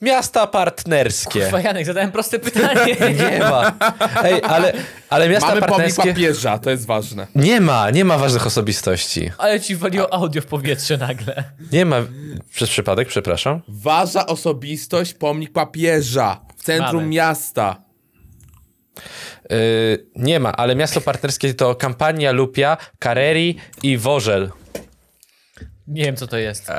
[0.01, 1.41] Miasta partnerskie.
[1.41, 2.95] Kurwa, Janek, zadałem proste pytanie.
[3.31, 3.73] Nie ma.
[4.23, 4.73] Ej, ale,
[5.09, 6.13] ale miasta Mamy pomnik partnerskie...
[6.13, 7.27] papieża, to jest ważne.
[7.35, 9.31] Nie ma, nie ma ważnych osobistości.
[9.37, 11.43] Ale ci waliło audio w powietrze nagle.
[11.71, 11.95] Nie ma...
[12.51, 13.61] Przez przypadek, przepraszam.
[13.67, 17.07] Ważna osobistość, pomnik papieża w centrum Mamy.
[17.07, 17.81] miasta.
[19.49, 19.57] Yy,
[20.15, 24.51] nie ma, ale miasto partnerskie to Kampania, Lupia, Kareri i Worzel.
[25.87, 26.69] Nie wiem, co to jest.
[26.69, 26.75] Eee,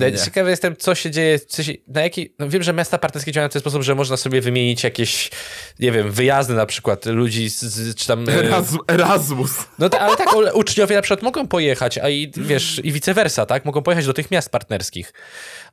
[0.00, 0.18] Ja nie.
[0.18, 3.48] Ciekawy jestem, co się dzieje, co się, na jaki, no wiem, że miasta partnerskie działają
[3.48, 5.30] w ten sposób, że można sobie wymienić jakieś,
[5.78, 8.28] nie wiem, wyjazdy na przykład ludzi, z, z, czy tam...
[8.28, 9.50] e, Eras- Erasmus.
[9.78, 13.46] No ta, ale tak, uczniowie na przykład mogą pojechać, a i wiesz, i vice versa,
[13.46, 13.64] tak?
[13.64, 15.12] Mogą pojechać do tych miast partnerskich,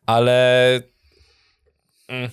[0.06, 0.82] ale
[2.10, 2.30] Nie,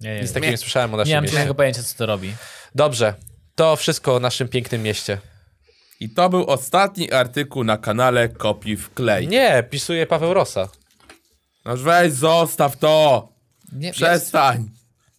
[0.00, 1.32] nie, nic takiego nie słyszałem o naszym nie mam mieście.
[1.34, 2.34] zielonego pojęcia, co to robi.
[2.74, 3.14] Dobrze,
[3.54, 5.18] to wszystko o naszym pięknym mieście.
[6.00, 9.28] I to był ostatni artykuł na kanale Kopi w klej.
[9.28, 10.68] Nie, pisuje Paweł Rosa.
[11.64, 13.28] No weź, zostaw to!
[13.72, 14.70] Nie, jest, Przestań!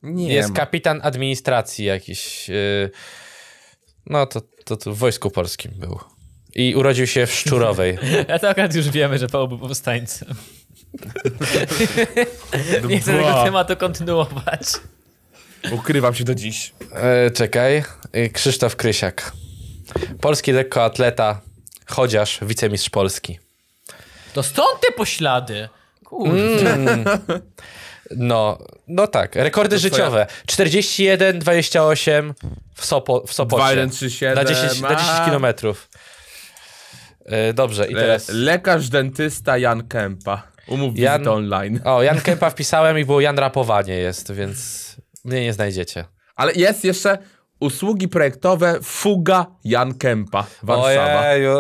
[0.04, 0.56] Nie Jest ma.
[0.56, 2.50] kapitan administracji jakiś.
[2.50, 2.90] Yy,
[4.06, 6.00] no to, to, to w Wojsku Polskim był.
[6.56, 7.98] I urodził się w Szczurowej.
[8.28, 10.28] ja to akurat już wiemy, że Paweł był powstańcem.
[12.90, 14.62] Nie chcę tego tematu kontynuować.
[15.72, 16.74] Ukrywam się do dziś.
[16.94, 17.84] E, czekaj.
[18.12, 19.32] E, Krzysztof Krysiak.
[20.22, 21.42] Polski lekkoatleta,
[21.88, 23.40] chociaż wicemistrz Polski.
[24.34, 25.70] To stąd te poślady.
[26.06, 26.78] Kurde.
[28.16, 28.58] No,
[28.88, 29.36] no tak.
[29.36, 30.28] Rekordy To życiowe.
[30.46, 32.34] 41, 28
[32.76, 33.64] w, Sopo, w Sopocie.
[33.64, 35.90] 2137 na 10, na 10 a- kilometrów.
[37.26, 38.30] E, dobrze, i teraz...
[38.30, 40.44] lekarz dentysta Jan Kępa.
[40.68, 41.80] Umów Jan- wizytę online.
[41.86, 44.86] O, Jan Kępa wpisałem i było Jan Rapowanie jest, więc
[45.24, 46.06] mnie nie znajdziecie.
[46.36, 47.18] Ale jest jeszcze
[47.60, 50.46] usługi projektowe Fuga Jan Kępa.
[50.64, 51.20] Warszawa.
[51.22, 51.56] Ojeju.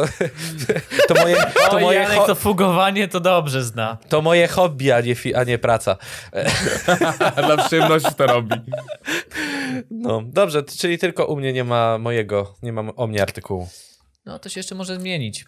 [1.07, 1.35] To moje,
[1.71, 3.97] to moje, Janek ho- to fugowanie to dobrze zna.
[4.09, 5.97] to moje hobby, a nie, fi- a nie praca.
[7.45, 8.55] Dla przyjemności to robi.
[9.91, 13.67] No, dobrze, czyli tylko u mnie nie ma mojego, nie ma o mnie artykułu.
[14.25, 15.45] No to się jeszcze może zmienić.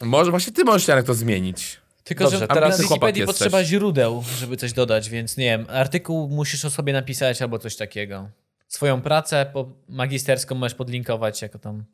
[0.00, 1.80] Może właśnie ty możesz Janek to zmienić.
[2.04, 3.38] Tylko, Dobrze, że teraz na Wikipedii jesteś.
[3.38, 7.76] potrzeba źródeł, żeby coś dodać, więc nie wiem, artykuł musisz o sobie napisać albo coś
[7.76, 8.28] takiego.
[8.72, 9.52] Swoją pracę
[9.88, 11.84] magisterską możesz podlinkować jako tam.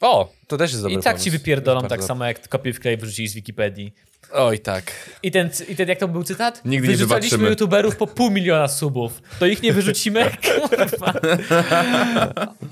[0.00, 1.24] O, to też jest dobry I tak pomysł.
[1.24, 3.94] ci wypierdolą tak samo jak kopię w klej wrzucili z Wikipedii.
[4.32, 4.92] Oj, tak.
[5.22, 6.64] I ten, I ten jak to był cytat?
[6.64, 9.22] Nigdy nie Wyrzucaliśmy youtuberów po pół miliona subów.
[9.38, 10.30] To ich nie wyrzucimy?
[10.68, 11.12] Kurwa.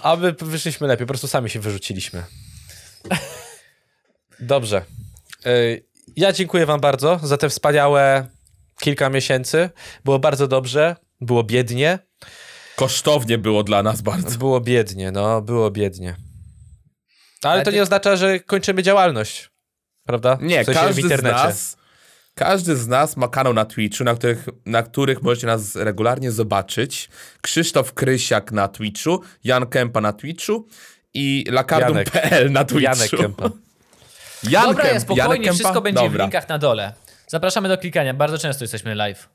[0.01, 2.23] A my wyszliśmy lepiej, po prostu sami się wyrzuciliśmy.
[4.41, 4.85] Dobrze.
[5.47, 5.85] Y,
[6.17, 8.27] Ja dziękuję wam bardzo za te wspaniałe
[8.81, 9.71] kilka miesięcy.
[10.05, 11.99] Było bardzo dobrze, było biednie.
[12.77, 14.39] Kosztownie było dla nas bardzo.
[14.39, 16.17] Było biednie, no, było biednie.
[17.43, 19.51] Ale, Ale to ty- nie oznacza, że kończymy działalność.
[20.07, 20.39] Prawda?
[20.41, 21.39] Nie, W sensie każdy w internecie.
[21.39, 21.77] z nas
[22.35, 27.09] Każdy z nas ma kanał na Twitchu, na których, na których możecie nas regularnie zobaczyć.
[27.41, 30.67] Krzysztof Krysiak na Twitchu, Jan Kępa na Twitchu
[31.15, 32.83] i lakardum.pl na Twitchu.
[32.85, 33.51] Janek Kępa.
[34.51, 35.55] Jan Dobra, Kemp- jest spokojnie, Janek Kępa?
[35.55, 36.19] wszystko będzie Dobra.
[36.19, 36.93] w linkach na dole.
[37.27, 39.29] Zapraszamy do klikania, bardzo często jesteśmy live.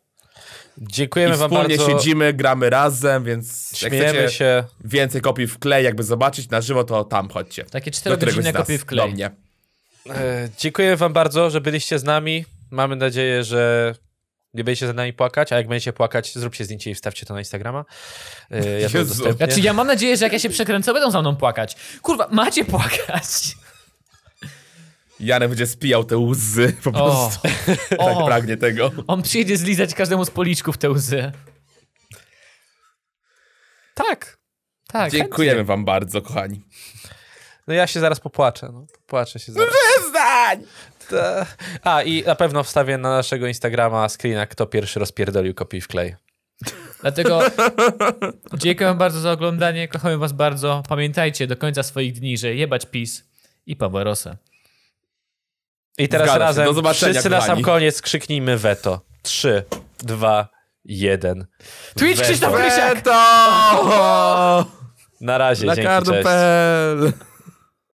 [0.81, 1.91] I Dziękujemy wam wspólnie bardzo.
[1.99, 4.63] siedzimy, gramy razem, więc Śmiejemy się.
[4.83, 7.63] więcej kopii w klej, jakby zobaczyć na żywo, to tam chodźcie.
[7.63, 9.11] Takie Do któregoś czterogodzinne z nas, kopie w Do klej.
[9.13, 9.31] mnie.
[10.09, 12.45] E, dziękuję wam bardzo, że byliście z nami.
[12.71, 13.95] Mamy nadzieję, że
[14.53, 17.39] nie będziecie za nami płakać, a jak będziecie płakać, zróbcie zdjęcie i wstawcie to na
[17.39, 17.85] Instagrama.
[18.51, 19.33] E, Ja Jezu.
[19.33, 21.75] Znaczy, ja mam nadzieję, że jak ja się przekręcę, będą za mną płakać.
[22.01, 23.55] Kurwa, macie płakać.
[25.19, 27.41] Janek będzie spijał te łzy, po O, prostu
[27.89, 28.25] tak o.
[28.25, 28.91] pragnie tego.
[29.07, 31.31] on przyjedzie zlizać każdemu z policzków te łzy.
[33.93, 34.37] Tak.
[34.87, 36.61] Tak, Dziękujemy wam bardzo, kochani.
[37.67, 38.69] No ja się zaraz popłaczę.
[38.73, 38.85] No.
[38.93, 39.69] Popłaczę się zaraz.
[39.69, 40.63] Przestań!
[41.09, 41.45] Ta-
[41.83, 46.15] A i na pewno wstawię na naszego Instagrama screena, kto pierwszy rozpierdolił kopiuj w klej.
[47.01, 47.39] Dlatego
[48.57, 50.83] dziękuję wam bardzo za oglądanie, kochamy was bardzo.
[50.89, 53.23] Pamiętajcie do końca swoich dni, że jebać PiS
[53.65, 54.37] i Pawła Rosę.
[55.97, 56.39] I teraz Zgadza się.
[56.65, 57.63] razem Do wszyscy na sam kochani.
[57.63, 59.01] koniec krzyknijmy weto.
[59.23, 59.63] Trzy,
[59.99, 60.47] dwa,
[60.85, 61.47] jeden.
[61.95, 62.21] Twitch.
[62.21, 63.01] Krzysztof Krysiak!
[65.21, 66.27] Na razie, dzięki, cześć.